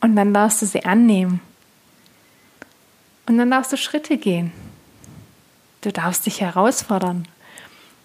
Und 0.00 0.16
dann 0.16 0.34
darfst 0.34 0.60
du 0.60 0.66
sie 0.66 0.84
annehmen. 0.84 1.40
Und 3.26 3.38
dann 3.38 3.52
darfst 3.52 3.72
du 3.72 3.76
Schritte 3.76 4.18
gehen. 4.18 4.52
Du 5.80 5.92
darfst 5.92 6.26
dich 6.26 6.40
herausfordern. 6.40 7.26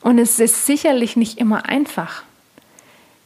Und 0.02 0.20
es 0.20 0.40
ist 0.40 0.66
sicherlich 0.66 1.16
nicht 1.16 1.38
immer 1.38 1.68
einfach. 1.68 2.24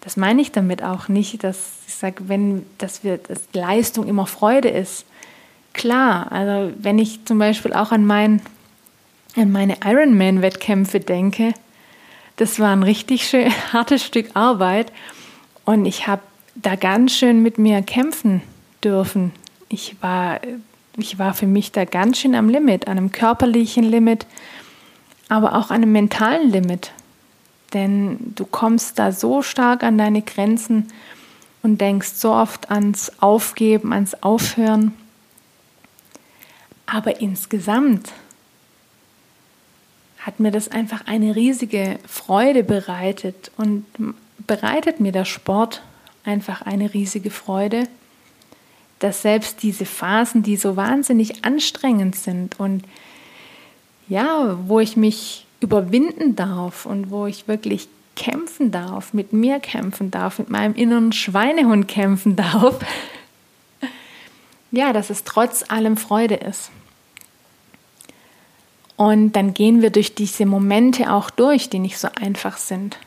Das 0.02 0.16
meine 0.16 0.42
ich 0.42 0.52
damit 0.52 0.84
auch 0.84 1.10
nicht, 1.10 1.44
dass 1.44 1.58
ich 1.88 1.96
sage, 1.96 2.30
wenn 2.30 2.66
dass 2.78 3.04
wir, 3.04 3.18
dass 3.18 3.42
Leistung 3.54 4.08
immer 4.08 4.26
Freude 4.26 4.70
ist. 4.70 5.06
Klar, 5.74 6.32
also 6.32 6.74
wenn 6.78 6.98
ich 6.98 7.26
zum 7.26 7.40
Beispiel 7.40 7.74
auch 7.74 7.92
an, 7.92 8.06
mein, 8.06 8.42
an 9.36 9.52
meine 9.52 9.78
Ironman-Wettkämpfe 9.84 11.00
denke, 11.00 11.54
das 12.38 12.60
war 12.60 12.72
ein 12.72 12.84
richtig 12.84 13.28
schön 13.28 13.52
hartes 13.74 14.04
Stück 14.04 14.30
Arbeit 14.36 14.92
und 15.66 15.86
ich 15.86 16.08
habe 16.08 16.22
da 16.56 16.76
ganz 16.76 17.14
schön 17.14 17.44
mit 17.44 17.58
mir 17.58 17.82
kämpfen 17.82 18.42
dürfen. 18.84 19.32
Ich 19.70 19.98
war, 20.02 20.40
ich 20.98 21.20
war 21.20 21.34
für 21.34 21.46
mich 21.46 21.72
da 21.72 21.86
ganz 21.86 22.20
schön 22.20 22.36
am 22.36 22.50
Limit, 22.50 22.88
an 22.88 22.98
einem 22.98 23.12
körperlichen 23.12 23.84
Limit, 23.84 24.26
aber 25.30 25.56
auch 25.56 25.70
an 25.70 25.84
einem 25.84 25.92
mentalen 25.92 26.50
Limit. 26.50 26.92
Denn 27.74 28.34
du 28.36 28.46
kommst 28.46 28.98
da 28.98 29.12
so 29.12 29.42
stark 29.42 29.84
an 29.84 29.98
deine 29.98 30.22
Grenzen 30.22 30.88
und 31.62 31.80
denkst 31.80 32.14
so 32.16 32.34
oft 32.34 32.72
ans 32.72 33.12
Aufgeben, 33.20 33.94
ans 33.94 34.16
Aufhören. 34.24 34.94
Aber 36.86 37.20
insgesamt 37.20 38.14
hat 40.20 40.40
mir 40.40 40.52
das 40.52 40.70
einfach 40.70 41.06
eine 41.06 41.36
riesige 41.36 42.00
Freude 42.08 42.64
bereitet 42.64 43.52
und 43.58 43.86
bereitet 44.46 45.00
mir 45.00 45.12
der 45.12 45.26
Sport 45.26 45.84
einfach 46.24 46.62
eine 46.62 46.94
riesige 46.94 47.30
Freude, 47.30 47.84
dass 49.00 49.22
selbst 49.22 49.64
diese 49.64 49.86
Phasen, 49.86 50.44
die 50.44 50.58
so 50.58 50.76
wahnsinnig 50.76 51.46
anstrengend 51.46 52.16
sind 52.16 52.60
und 52.60 52.84
ja, 54.10 54.58
wo 54.68 54.80
ich 54.80 54.98
mich 54.98 55.46
überwinden 55.60 56.36
darf 56.36 56.86
und 56.86 57.12
wo 57.12 57.26
ich 57.26 57.48
wirklich 57.48 57.88
kämpfen 58.16 58.72
darf, 58.72 59.14
mit 59.14 59.34
mir 59.34 59.60
kämpfen 59.60 60.12
darf, 60.12 60.40
mit 60.40 60.50
meinem 60.50 60.74
inneren 60.74 61.12
Schweinehund 61.12 61.88
kämpfen 61.88 62.36
darf, 62.36 62.80
ja, 64.72 64.94
dass 64.94 65.10
es 65.10 65.24
trotz 65.24 65.70
allem 65.70 65.98
Freude 65.98 66.36
ist. 66.36 66.72
Und 68.96 69.34
dann 69.34 69.54
gehen 69.54 69.84
wir 69.84 69.92
durch 69.92 70.16
diese 70.16 70.48
Momente 70.48 71.14
auch 71.14 71.30
durch, 71.30 71.70
die 71.70 71.80
nicht 71.80 72.00
so 72.00 72.10
einfach 72.20 72.58
sind. 72.58 72.98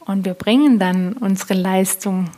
Und 0.00 0.24
wir 0.24 0.34
bringen 0.34 0.78
dann 0.78 1.14
unsere 1.14 1.54
Leistung 1.54 2.30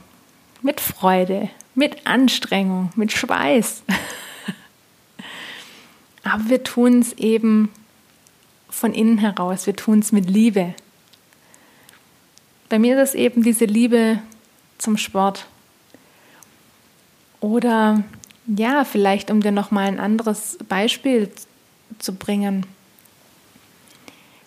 mit 0.63 0.81
Freude, 0.81 1.51
mit 1.77 2.07
Anstrengung, 2.07 2.91
mit 2.97 3.13
Schweiß. 3.13 3.85
Aber 6.25 6.49
wir 6.49 6.65
tun 6.65 7.01
es 7.01 7.13
eben 7.13 7.71
von 8.69 8.93
innen 8.93 9.19
heraus, 9.19 9.67
wir 9.67 9.77
tun 9.77 10.01
es 10.01 10.11
mit 10.11 10.29
Liebe. 10.29 10.75
Bei 12.69 12.81
mir 12.81 13.01
ist 13.01 13.11
es 13.11 13.15
eben 13.15 13.45
diese 13.45 13.67
Liebe 13.67 14.19
zum 14.79 14.97
Sport. 14.97 15.47
Oder 17.41 18.03
ja, 18.47 18.85
vielleicht 18.85 19.31
um 19.31 19.41
dir 19.41 19.53
noch 19.53 19.71
mal 19.71 19.87
ein 19.87 20.01
anderes 20.01 20.59
Beispiel 20.69 21.31
zu 21.99 22.15
bringen. 22.15 22.67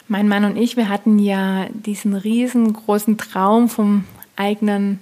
Mein 0.08 0.28
Mann 0.28 0.46
und 0.46 0.58
ich, 0.58 0.76
wir 0.76 0.90
hatten 0.90 1.20
ja 1.20 1.68
diesen 1.70 2.16
riesengroßen 2.16 3.18
Traum 3.18 3.70
vom 3.70 4.06
eigenen 4.36 5.00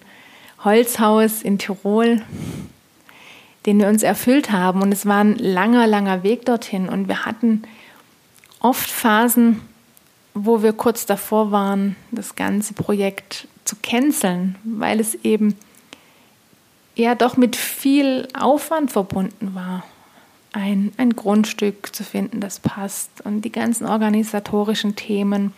Holzhaus 0.63 1.41
in 1.41 1.57
Tirol 1.57 2.21
den 3.67 3.79
wir 3.79 3.89
uns 3.89 4.01
erfüllt 4.01 4.51
haben. 4.51 4.81
Und 4.81 4.91
es 4.91 5.05
war 5.05 5.19
ein 5.23 5.35
langer, 5.35 5.85
langer 5.85 6.23
Weg 6.23 6.45
dorthin. 6.45 6.89
Und 6.89 7.07
wir 7.07 7.25
hatten 7.25 7.63
oft 8.61 8.89
Phasen, 8.89 9.59
wo 10.33 10.63
wir 10.63 10.73
kurz 10.73 11.05
davor 11.05 11.51
waren, 11.51 11.95
das 12.11 12.35
ganze 12.35 12.73
Projekt 12.73 13.47
zu 13.65 13.75
canceln, 13.83 14.55
weil 14.63 14.99
es 15.01 15.15
eben 15.15 15.55
ja 16.95 17.13
doch 17.13 17.35
mit 17.35 17.55
viel 17.57 18.27
Aufwand 18.33 18.91
verbunden 18.91 19.53
war, 19.53 19.83
ein, 20.53 20.93
ein 20.97 21.15
Grundstück 21.15 21.93
zu 21.93 22.03
finden, 22.03 22.39
das 22.39 22.59
passt 22.59 23.11
und 23.25 23.41
die 23.41 23.51
ganzen 23.51 23.85
organisatorischen 23.85 24.95
Themen 24.95 25.53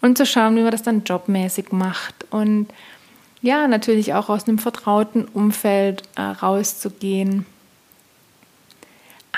und 0.00 0.16
zu 0.16 0.24
schauen, 0.24 0.56
wie 0.56 0.62
man 0.62 0.70
das 0.70 0.82
dann 0.82 1.02
jobmäßig 1.02 1.72
macht 1.72 2.26
und 2.30 2.68
ja, 3.44 3.68
natürlich 3.68 4.14
auch 4.14 4.30
aus 4.30 4.48
einem 4.48 4.56
vertrauten 4.56 5.26
Umfeld 5.26 6.02
äh, 6.16 6.22
rauszugehen. 6.22 7.44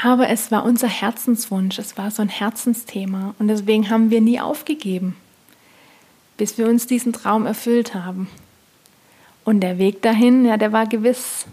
Aber 0.00 0.28
es 0.28 0.52
war 0.52 0.64
unser 0.64 0.86
Herzenswunsch, 0.86 1.76
es 1.80 1.98
war 1.98 2.12
so 2.12 2.22
ein 2.22 2.28
Herzensthema 2.28 3.34
und 3.40 3.48
deswegen 3.48 3.90
haben 3.90 4.10
wir 4.10 4.20
nie 4.20 4.38
aufgegeben, 4.38 5.16
bis 6.36 6.56
wir 6.56 6.68
uns 6.68 6.86
diesen 6.86 7.12
Traum 7.12 7.46
erfüllt 7.46 7.94
haben. 7.94 8.28
Und 9.44 9.58
der 9.58 9.76
Weg 9.78 10.02
dahin, 10.02 10.44
ja, 10.44 10.56
der 10.56 10.70
war 10.70 10.86
gewiss 10.86 11.44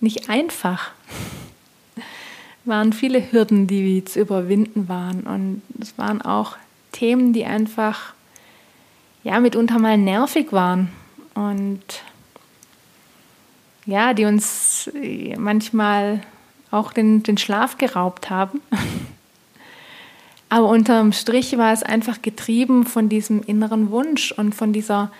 nicht 0.00 0.28
einfach. 0.28 0.90
waren 2.66 2.92
viele 2.92 3.32
Hürden, 3.32 3.66
die 3.66 4.04
zu 4.04 4.20
überwinden 4.20 4.86
waren 4.90 5.22
und 5.22 5.62
es 5.80 5.96
waren 5.96 6.20
auch 6.20 6.58
Themen, 6.92 7.32
die 7.32 7.46
einfach 7.46 8.12
ja 9.24 9.40
mitunter 9.40 9.78
mal 9.78 9.96
nervig 9.96 10.52
waren 10.52 10.90
und 11.34 11.82
ja, 13.86 14.14
die 14.14 14.24
uns 14.24 14.90
manchmal 15.36 16.22
auch 16.70 16.92
den, 16.92 17.22
den 17.22 17.38
Schlaf 17.38 17.78
geraubt 17.78 18.30
haben. 18.30 18.60
Aber 20.48 20.68
unterm 20.68 21.12
Strich 21.12 21.56
war 21.58 21.72
es 21.72 21.82
einfach 21.82 22.22
getrieben 22.22 22.84
von 22.84 23.08
diesem 23.08 23.42
inneren 23.42 23.90
Wunsch 23.90 24.32
und 24.32 24.54
von 24.54 24.72
dieser 24.72 25.12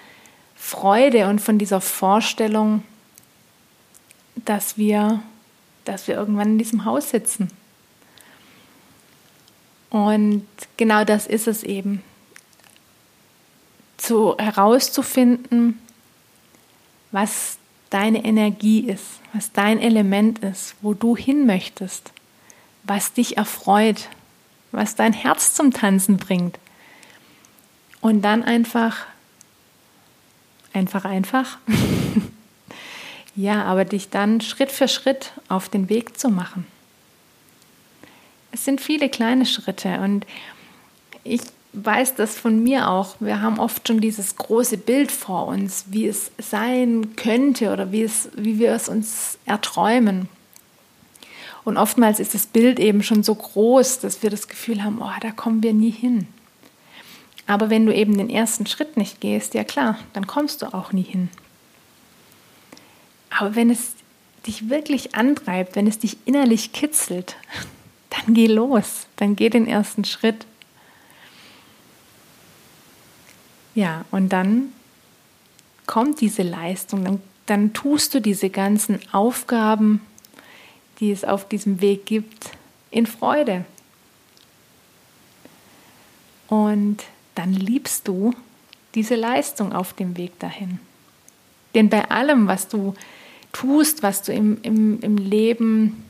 Freude 0.57 1.29
und 1.29 1.41
von 1.41 1.57
dieser 1.57 1.81
Vorstellung, 1.81 2.83
dass 4.45 4.77
wir, 4.77 5.23
dass 5.85 6.09
wir 6.09 6.17
irgendwann 6.17 6.53
in 6.53 6.59
diesem 6.59 6.85
Haus 6.85 7.11
sitzen. 7.11 7.49
Und 9.89 10.47
genau 10.77 11.05
das 11.05 11.27
ist 11.27 11.49
es 11.49 11.63
eben. 11.63 12.03
Zu 13.97 14.37
herauszufinden, 14.39 15.79
was 17.13 17.59
deine 17.91 18.25
Energie 18.25 18.81
ist, 18.81 19.21
was 19.33 19.53
dein 19.53 19.81
Element 19.81 20.39
ist, 20.41 20.77
wo 20.81 20.95
du 20.95 21.17
hin 21.17 21.47
möchtest, 21.47 22.13
was 22.85 23.13
dich 23.13 23.37
erfreut, 23.37 24.09
was 24.73 24.95
dein 24.95 25.13
Herz 25.13 25.55
zum 25.55 25.73
Tanzen 25.73 26.17
bringt. 26.17 26.59
Und 28.01 28.23
dann 28.23 28.43
einfach, 28.43 29.07
einfach, 30.73 31.05
einfach, 31.05 31.59
ja, 33.37 33.65
aber 33.65 33.85
dich 33.85 34.09
dann 34.09 34.41
Schritt 34.41 34.71
für 34.71 34.89
Schritt 34.89 35.33
auf 35.49 35.69
den 35.69 35.89
Weg 35.89 36.19
zu 36.19 36.29
machen. 36.29 36.67
Es 38.53 38.65
sind 38.65 38.81
viele 38.81 39.09
kleine 39.09 39.47
Schritte 39.47 40.01
und 40.01 40.27
ich 41.23 41.43
weiß 41.73 42.15
das 42.17 42.39
von 42.39 42.63
mir 42.63 42.89
auch. 42.89 43.17
Wir 43.21 43.41
haben 43.41 43.59
oft 43.59 43.87
schon 43.87 44.01
dieses 44.01 44.37
große 44.37 44.77
Bild 44.77 45.13
vor 45.13 45.47
uns, 45.47 45.85
wie 45.89 46.07
es 46.07 46.31
sein 46.39 47.15
könnte 47.17 47.73
oder 47.73 47.93
wie, 47.93 48.03
es, 48.03 48.29
wie 48.35 48.59
wir 48.59 48.73
es 48.73 48.89
uns 48.89 49.39
erträumen. 49.47 50.29
Und 51.65 51.77
oftmals 51.77 52.21
ist 52.21 52.35
das 52.35 52.47
Bild 52.47 52.81
eben 52.81 53.03
schon 53.03 53.23
so 53.23 53.35
groß, 53.35 54.01
dass 54.01 54.23
wir 54.23 54.31
das 54.31 54.49
Gefühl 54.49 54.83
haben, 54.83 55.01
oh, 55.01 55.21
da 55.21 55.31
kommen 55.31 55.63
wir 55.63 55.73
nie 55.73 55.91
hin. 55.91 56.27
Aber 57.47 57.69
wenn 57.69 57.87
du 57.87 57.95
eben 57.95 58.17
den 58.17 58.31
ersten 58.31 58.67
Schritt 58.67 58.97
nicht 58.97 59.21
gehst, 59.21 59.55
ja 59.55 59.65
klar, 59.65 59.99
dann 60.13 60.27
kommst 60.27 60.63
du 60.63 60.73
auch 60.73 60.93
nie 60.93 61.03
hin. 61.03 61.29
Aber 63.31 63.55
wenn 63.55 63.71
es 63.71 63.93
dich 64.47 64.69
wirklich 64.69 65.15
antreibt, 65.15 65.77
wenn 65.77 65.87
es 65.87 65.99
dich 65.99 66.17
innerlich 66.25 66.73
kitzelt, 66.73 67.37
dann 68.11 68.35
geh 68.35 68.47
los, 68.47 69.07
dann 69.17 69.37
geh 69.37 69.51
den 69.51 69.67
ersten 69.67 70.05
Schritt. 70.05 70.47
Ja, 73.75 74.05
und 74.11 74.31
dann 74.31 74.73
kommt 75.87 76.21
diese 76.21 76.43
Leistung, 76.43 77.05
dann, 77.05 77.21
dann 77.47 77.73
tust 77.73 78.15
du 78.15 78.21
diese 78.21 78.51
ganzen 78.51 79.01
Aufgaben, 79.13 80.01
die 80.99 81.11
es 81.11 81.25
auf 81.25 81.49
diesem 81.49 81.81
Weg 81.81 82.07
gibt, 82.07 82.51
in 82.91 83.07
Freude. 83.07 83.65
Und 86.49 86.99
dann 87.35 87.53
liebst 87.53 88.07
du 88.09 88.35
diese 88.95 89.15
Leistung 89.15 89.73
auf 89.73 89.93
dem 89.93 90.17
Weg 90.17 90.39
dahin. 90.41 90.81
Denn 91.75 91.89
bei 91.89 92.11
allem, 92.11 92.49
was 92.49 92.69
du 92.69 92.95
tust, 93.53 94.03
was 94.03 94.23
du 94.23 94.33
im, 94.33 94.59
im, 94.63 95.01
im 95.01 95.17
Leben 95.17 96.05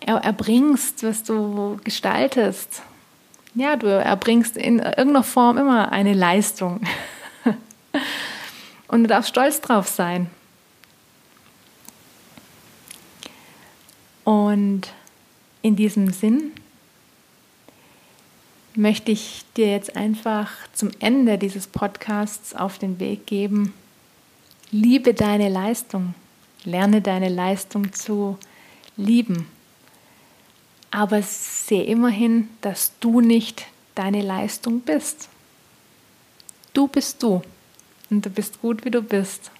er, 0.00 0.16
erbringst, 0.16 1.02
was 1.02 1.24
du 1.24 1.78
gestaltest, 1.82 2.82
ja, 3.58 3.74
du 3.74 3.88
erbringst 3.88 4.56
in 4.56 4.78
irgendeiner 4.78 5.24
Form 5.24 5.58
immer 5.58 5.90
eine 5.90 6.14
Leistung. 6.14 6.80
Und 8.88 9.02
du 9.02 9.08
darfst 9.08 9.30
stolz 9.30 9.60
drauf 9.60 9.88
sein. 9.88 10.30
Und 14.22 14.82
in 15.62 15.74
diesem 15.74 16.12
Sinn 16.12 16.52
möchte 18.76 19.10
ich 19.10 19.44
dir 19.56 19.72
jetzt 19.72 19.96
einfach 19.96 20.50
zum 20.72 20.90
Ende 21.00 21.36
dieses 21.36 21.66
Podcasts 21.66 22.54
auf 22.54 22.78
den 22.78 23.00
Weg 23.00 23.26
geben. 23.26 23.74
Liebe 24.70 25.14
deine 25.14 25.48
Leistung. 25.48 26.14
Lerne 26.64 27.00
deine 27.00 27.28
Leistung 27.28 27.92
zu 27.92 28.38
lieben. 28.96 29.46
Aber 30.90 31.22
sehe 31.22 31.84
immerhin, 31.84 32.48
dass 32.60 32.92
du 33.00 33.20
nicht 33.20 33.66
deine 33.94 34.22
Leistung 34.22 34.80
bist. 34.80 35.28
Du 36.72 36.86
bist 36.86 37.22
du. 37.22 37.42
Und 38.10 38.24
du 38.24 38.30
bist 38.30 38.60
gut, 38.62 38.84
wie 38.84 38.90
du 38.90 39.02
bist. 39.02 39.50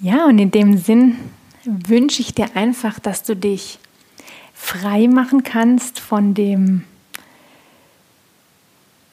Ja, 0.00 0.26
und 0.26 0.38
in 0.38 0.50
dem 0.50 0.78
Sinn 0.78 1.16
wünsche 1.64 2.22
ich 2.22 2.34
dir 2.34 2.56
einfach, 2.56 2.98
dass 2.98 3.22
du 3.22 3.36
dich 3.36 3.78
frei 4.52 5.08
machen 5.08 5.42
kannst 5.42 5.98
von 6.00 6.34
dem, 6.34 6.84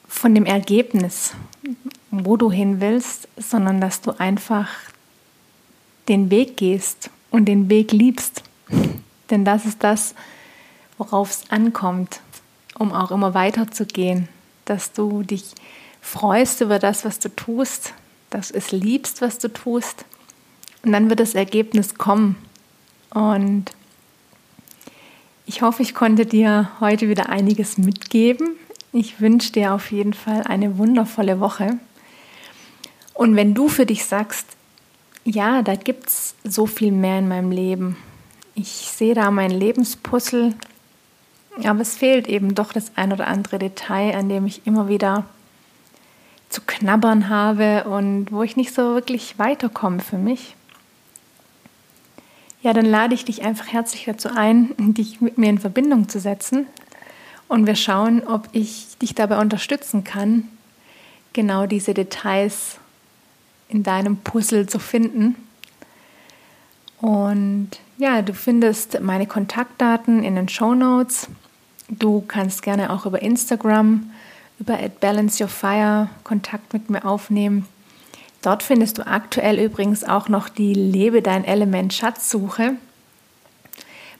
von 0.08 0.34
dem 0.34 0.46
Ergebnis, 0.46 1.34
wo 2.10 2.36
du 2.36 2.50
hin 2.50 2.80
willst, 2.80 3.28
sondern 3.36 3.80
dass 3.80 4.00
du 4.00 4.18
einfach 4.18 4.68
den 6.08 6.30
Weg 6.30 6.56
gehst 6.56 7.10
und 7.30 7.46
den 7.46 7.68
Weg 7.68 7.92
liebst. 7.92 8.42
Denn 9.30 9.44
das 9.44 9.66
ist 9.66 9.82
das, 9.82 10.14
worauf 10.98 11.30
es 11.30 11.50
ankommt, 11.50 12.20
um 12.78 12.92
auch 12.92 13.10
immer 13.10 13.34
weiterzugehen, 13.34 14.28
dass 14.64 14.92
du 14.92 15.22
dich 15.22 15.54
freust 16.00 16.60
über 16.60 16.78
das, 16.78 17.04
was 17.04 17.18
du 17.18 17.28
tust, 17.28 17.94
dass 18.30 18.48
du 18.48 18.58
es 18.58 18.72
liebst, 18.72 19.22
was 19.22 19.38
du 19.38 19.48
tust 19.52 20.04
und 20.82 20.92
dann 20.92 21.08
wird 21.10 21.20
das 21.20 21.34
Ergebnis 21.34 21.94
kommen. 21.96 22.36
Und 23.10 23.66
ich 25.46 25.62
hoffe, 25.62 25.82
ich 25.82 25.94
konnte 25.94 26.26
dir 26.26 26.70
heute 26.80 27.08
wieder 27.08 27.28
einiges 27.28 27.76
mitgeben. 27.76 28.56
Ich 28.92 29.20
wünsche 29.20 29.52
dir 29.52 29.74
auf 29.74 29.92
jeden 29.92 30.14
Fall 30.14 30.42
eine 30.44 30.78
wundervolle 30.78 31.40
Woche. 31.40 31.78
Und 33.14 33.36
wenn 33.36 33.54
du 33.54 33.68
für 33.68 33.86
dich 33.86 34.04
sagst, 34.04 34.46
ja, 35.24 35.62
da 35.62 35.74
gibt 35.74 36.08
es 36.08 36.34
so 36.44 36.66
viel 36.66 36.92
mehr 36.92 37.18
in 37.18 37.28
meinem 37.28 37.50
Leben. 37.50 37.96
Ich 38.60 38.90
sehe 38.90 39.14
da 39.14 39.30
mein 39.30 39.50
Lebenspuzzle, 39.50 40.54
aber 41.64 41.80
es 41.80 41.96
fehlt 41.96 42.28
eben 42.28 42.54
doch 42.54 42.72
das 42.72 42.92
ein 42.96 43.12
oder 43.12 43.26
andere 43.26 43.58
Detail, 43.58 44.14
an 44.14 44.28
dem 44.28 44.46
ich 44.46 44.66
immer 44.66 44.88
wieder 44.88 45.24
zu 46.48 46.60
knabbern 46.66 47.28
habe 47.28 47.84
und 47.84 48.32
wo 48.32 48.42
ich 48.42 48.56
nicht 48.56 48.74
so 48.74 48.94
wirklich 48.94 49.38
weiterkomme 49.38 50.00
für 50.00 50.18
mich 50.18 50.56
ja, 52.62 52.72
dann 52.72 52.84
lade 52.84 53.14
ich 53.14 53.24
dich 53.24 53.42
einfach 53.42 53.68
herzlich 53.68 54.04
dazu 54.04 54.28
ein, 54.34 54.74
dich 54.76 55.20
mit 55.20 55.38
mir 55.38 55.48
in 55.48 55.58
Verbindung 55.58 56.08
zu 56.08 56.20
setzen. 56.20 56.66
Und 57.48 57.66
wir 57.66 57.74
schauen, 57.74 58.26
ob 58.26 58.48
ich 58.52 58.98
dich 59.00 59.14
dabei 59.14 59.40
unterstützen 59.40 60.04
kann, 60.04 60.48
genau 61.32 61.66
diese 61.66 61.94
Details 61.94 62.76
in 63.68 63.82
deinem 63.82 64.18
Puzzle 64.18 64.68
zu 64.68 64.78
finden. 64.78 65.36
Und 67.00 67.70
ja, 67.96 68.22
du 68.22 68.34
findest 68.34 69.00
meine 69.00 69.26
Kontaktdaten 69.26 70.22
in 70.22 70.36
den 70.36 70.48
Show 70.48 70.74
Notes. 70.74 71.28
Du 71.88 72.22
kannst 72.26 72.62
gerne 72.62 72.90
auch 72.90 73.06
über 73.06 73.22
Instagram, 73.22 74.10
über 74.58 74.78
Balance 75.00 75.42
Your 75.42 75.48
Fire 75.48 76.08
Kontakt 76.24 76.72
mit 76.72 76.90
mir 76.90 77.04
aufnehmen. 77.04 77.66
Dort 78.42 78.62
findest 78.62 78.98
du 78.98 79.06
aktuell 79.06 79.58
übrigens 79.58 80.04
auch 80.04 80.28
noch 80.28 80.48
die 80.48 80.72
Lebe 80.72 81.20
dein 81.20 81.44
Element 81.44 81.92
Schatzsuche, 81.92 82.74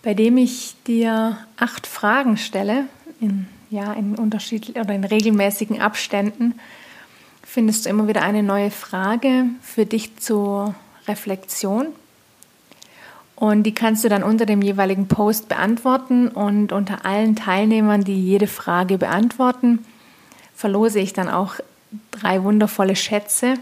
bei 0.03 0.15
dem 0.15 0.37
ich 0.37 0.75
dir 0.87 1.39
acht 1.57 1.87
Fragen 1.87 2.37
stelle, 2.37 2.85
in, 3.21 3.47
ja, 3.71 3.93
in 3.93 4.17
unterschiedlichen 4.17 4.81
oder 4.81 4.95
in 4.95 5.05
regelmäßigen 5.05 5.81
Abständen. 5.81 6.55
Findest 7.43 7.85
du 7.85 7.91
immer 7.91 8.09
wieder 8.09 8.23
eine 8.23 8.43
neue 8.43 8.71
Frage 8.71 9.47
für 9.63 9.87
dich 9.87 10.17
zur 10.17 10.75
Reflexion. 11.09 11.89
Und 13.41 13.63
die 13.63 13.73
kannst 13.73 14.05
du 14.05 14.11
dann 14.11 14.23
unter 14.23 14.45
dem 14.45 14.61
jeweiligen 14.61 15.09
Post 15.09 15.49
beantworten 15.49 16.29
und 16.29 16.73
unter 16.73 17.07
allen 17.07 17.37
Teilnehmern, 17.37 18.05
die 18.05 18.23
jede 18.23 18.47
Frage 18.47 18.99
beantworten, 18.99 19.79
verlose 20.55 21.01
ich 21.01 21.15
dann 21.15 21.31
auch 21.31 21.55
drei 22.11 22.43
wundervolle 22.43 22.95
Schätze, 22.95 23.55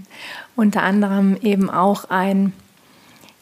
unter 0.56 0.82
anderem 0.82 1.36
eben 1.42 1.70
auch 1.70 2.10
ein, 2.10 2.52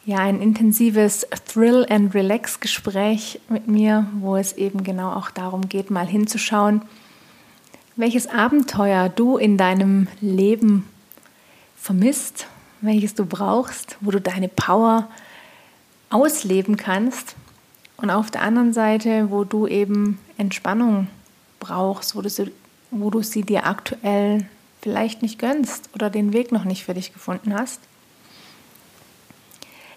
ja, 0.04 0.18
ein 0.18 0.42
intensives 0.42 1.26
Thrill 1.50 1.86
and 1.88 2.14
Relax 2.14 2.60
Gespräch 2.60 3.40
mit 3.48 3.66
mir, 3.66 4.06
wo 4.20 4.36
es 4.36 4.52
eben 4.52 4.84
genau 4.84 5.14
auch 5.14 5.30
darum 5.30 5.70
geht, 5.70 5.90
mal 5.90 6.06
hinzuschauen, 6.06 6.82
welches 7.96 8.26
Abenteuer 8.26 9.08
du 9.08 9.38
in 9.38 9.56
deinem 9.56 10.06
Leben 10.20 10.86
vermisst, 11.78 12.46
welches 12.82 13.14
du 13.14 13.24
brauchst, 13.24 13.96
wo 14.02 14.10
du 14.10 14.20
deine 14.20 14.48
Power 14.48 15.08
ausleben 16.10 16.76
kannst 16.76 17.34
und 17.96 18.10
auf 18.10 18.30
der 18.30 18.42
anderen 18.42 18.72
Seite, 18.72 19.30
wo 19.30 19.44
du 19.44 19.66
eben 19.66 20.18
Entspannung 20.36 21.08
brauchst, 21.60 22.16
wo 22.16 22.22
du 22.22 22.28
wo 22.90 23.10
du 23.10 23.22
sie 23.22 23.42
dir 23.42 23.66
aktuell 23.66 24.48
vielleicht 24.80 25.20
nicht 25.20 25.38
gönnst 25.38 25.90
oder 25.94 26.08
den 26.08 26.32
Weg 26.32 26.52
noch 26.52 26.64
nicht 26.64 26.84
für 26.84 26.94
dich 26.94 27.12
gefunden 27.12 27.52
hast. 27.54 27.80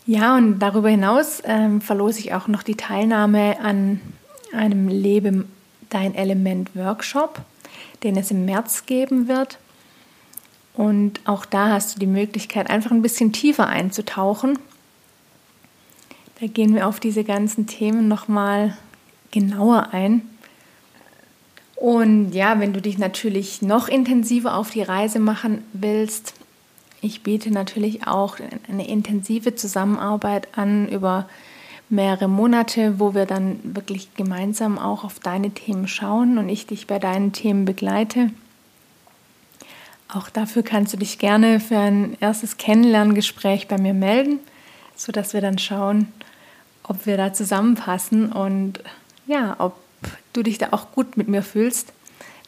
Ja, 0.05 0.36
und 0.36 0.59
darüber 0.59 0.89
hinaus 0.89 1.41
ähm, 1.45 1.80
verlose 1.80 2.20
ich 2.20 2.34
auch 2.34 2.47
noch 2.47 2.64
die 2.64 2.76
Teilnahme 2.76 3.59
an 3.62 4.01
einem 4.51 4.88
Lebe 4.88 5.45
dein 5.89 6.16
Element 6.16 6.76
Workshop, 6.76 7.41
den 8.03 8.18
es 8.18 8.32
im 8.32 8.45
März 8.45 8.86
geben 8.86 9.28
wird. 9.28 9.59
Und 10.74 11.20
auch 11.26 11.45
da 11.45 11.70
hast 11.70 11.95
du 11.95 11.99
die 11.99 12.07
Möglichkeit, 12.07 12.70
einfach 12.70 12.91
ein 12.91 13.01
bisschen 13.01 13.32
tiefer 13.32 13.68
einzutauchen. 13.68 14.57
Da 16.42 16.48
gehen 16.48 16.74
wir 16.74 16.88
auf 16.88 17.00
diese 17.00 17.24
ganzen 17.24 17.68
Themen 17.68 18.08
nochmal 18.08 18.76
genauer 19.30 19.89
ein. 19.92 20.24
Und 21.76 22.32
ja, 22.32 22.60
wenn 22.60 22.74
du 22.74 22.82
dich 22.82 22.98
natürlich 22.98 23.62
noch 23.62 23.88
intensiver 23.88 24.56
auf 24.56 24.72
die 24.72 24.82
Reise 24.82 25.20
machen 25.20 25.64
willst, 25.74 26.34
ich 27.00 27.22
biete 27.22 27.52
natürlich 27.52 28.08
auch 28.08 28.38
eine 28.68 28.88
intensive 28.88 29.54
Zusammenarbeit 29.54 30.48
an 30.58 30.89
über 30.89 31.30
mehrere 31.89 32.28
Monate, 32.28 33.00
wo 33.00 33.14
wir 33.14 33.28
dann 33.28 33.60
wirklich 33.64 34.16
gemeinsam 34.16 34.80
auch 34.80 35.04
auf 35.04 35.20
deine 35.20 35.52
Themen 35.52 35.88
schauen 35.88 36.39
und 36.39 36.50
ich 36.50 36.66
dich 36.66 36.88
bei 36.88 36.98
deinen 36.98 37.34
Themen 37.34 37.66
begleite. 37.66 38.32
Auch 40.08 40.30
dafür 40.32 40.64
kannst 40.64 40.92
du 40.94 40.98
dich 40.98 41.20
gerne 41.20 41.60
für 41.60 41.78
ein 41.78 42.18
erstes 42.20 42.58
Kennenlerngespräch 42.58 43.68
bei 43.68 43.78
mir 43.78 43.94
melden, 43.94 44.39
sodass 44.96 45.36
wir 45.36 45.42
dann 45.42 45.60
schauen, 45.60 46.08
ob 46.84 47.05
wir 47.05 47.17
da 47.17 47.34
zusammenpassen 47.34 48.32
und 48.32 48.82
ja, 49.27 49.55
ob 49.59 49.75
du 50.34 50.43
dich 50.43 50.57
da 50.57 50.69
auch 50.71 50.91
gut 50.91 51.17
mit 51.17 51.27
mir 51.27 51.43
fühlst, 51.43 51.93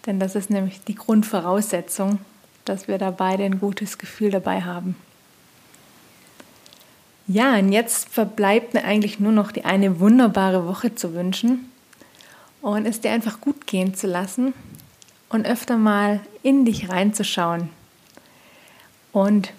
denn 0.05 0.19
das 0.19 0.36
ist 0.36 0.49
nämlich 0.49 0.81
die 0.84 0.95
Grundvoraussetzung, 0.95 2.19
dass 2.65 2.88
wir 2.88 2.97
da 2.97 3.11
beide 3.11 3.43
ein 3.43 3.59
gutes 3.59 3.97
Gefühl 3.97 4.31
dabei 4.31 4.61
haben. 4.61 4.95
Ja, 7.27 7.55
und 7.57 7.71
jetzt 7.71 8.09
verbleibt 8.09 8.73
mir 8.73 8.84
eigentlich 8.84 9.19
nur 9.19 9.31
noch 9.31 9.51
die 9.51 9.63
eine 9.63 9.99
wunderbare 9.99 10.67
Woche 10.67 10.93
zu 10.93 11.13
wünschen 11.13 11.71
und 12.61 12.86
es 12.86 12.99
dir 12.99 13.11
einfach 13.11 13.39
gut 13.39 13.65
gehen 13.65 13.95
zu 13.95 14.07
lassen 14.07 14.53
und 15.29 15.45
öfter 15.45 15.77
mal 15.77 16.19
in 16.43 16.65
dich 16.65 16.89
reinzuschauen 16.89 17.69
und 19.13 19.53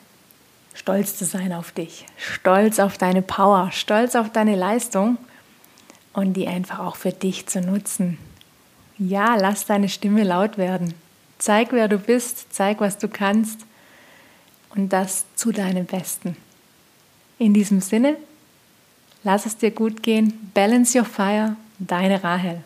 stolz 0.75 1.17
zu 1.17 1.25
sein 1.25 1.53
auf 1.53 1.73
dich, 1.73 2.07
stolz 2.17 2.79
auf 2.79 2.99
deine 2.99 3.23
Power, 3.23 3.71
stolz 3.73 4.15
auf 4.17 4.31
deine 4.31 4.57
Leistung 4.57 5.17
und 6.13 6.35
die 6.35 6.47
einfach 6.47 6.81
auch 6.81 6.97
für 6.97 7.13
dich 7.13 7.47
zu 7.47 7.61
nutzen. 7.61 8.19
Ja, 8.99 9.37
lass 9.37 9.67
deine 9.67 9.89
Stimme 9.89 10.25
laut 10.25 10.59
werden. 10.59 10.95
Zeig, 11.39 11.73
wer 11.73 11.89
du 11.89 11.99
bist, 11.99 12.53
zeig, 12.53 12.81
was 12.81 12.99
du 12.99 13.09
kannst 13.09 13.61
und 14.75 14.93
das 14.93 15.25
zu 15.35 15.53
deinem 15.53 15.87
Besten. 15.87 16.37
In 17.39 17.55
diesem 17.55 17.81
Sinne, 17.81 18.17
lass 19.25 19.47
es 19.47 19.57
dir 19.57 19.71
gut 19.71 20.03
gehen. 20.03 20.51
Balance 20.55 20.97
your 20.99 21.05
fire. 21.05 21.57
Deine 21.79 22.23
Rahel. 22.23 22.63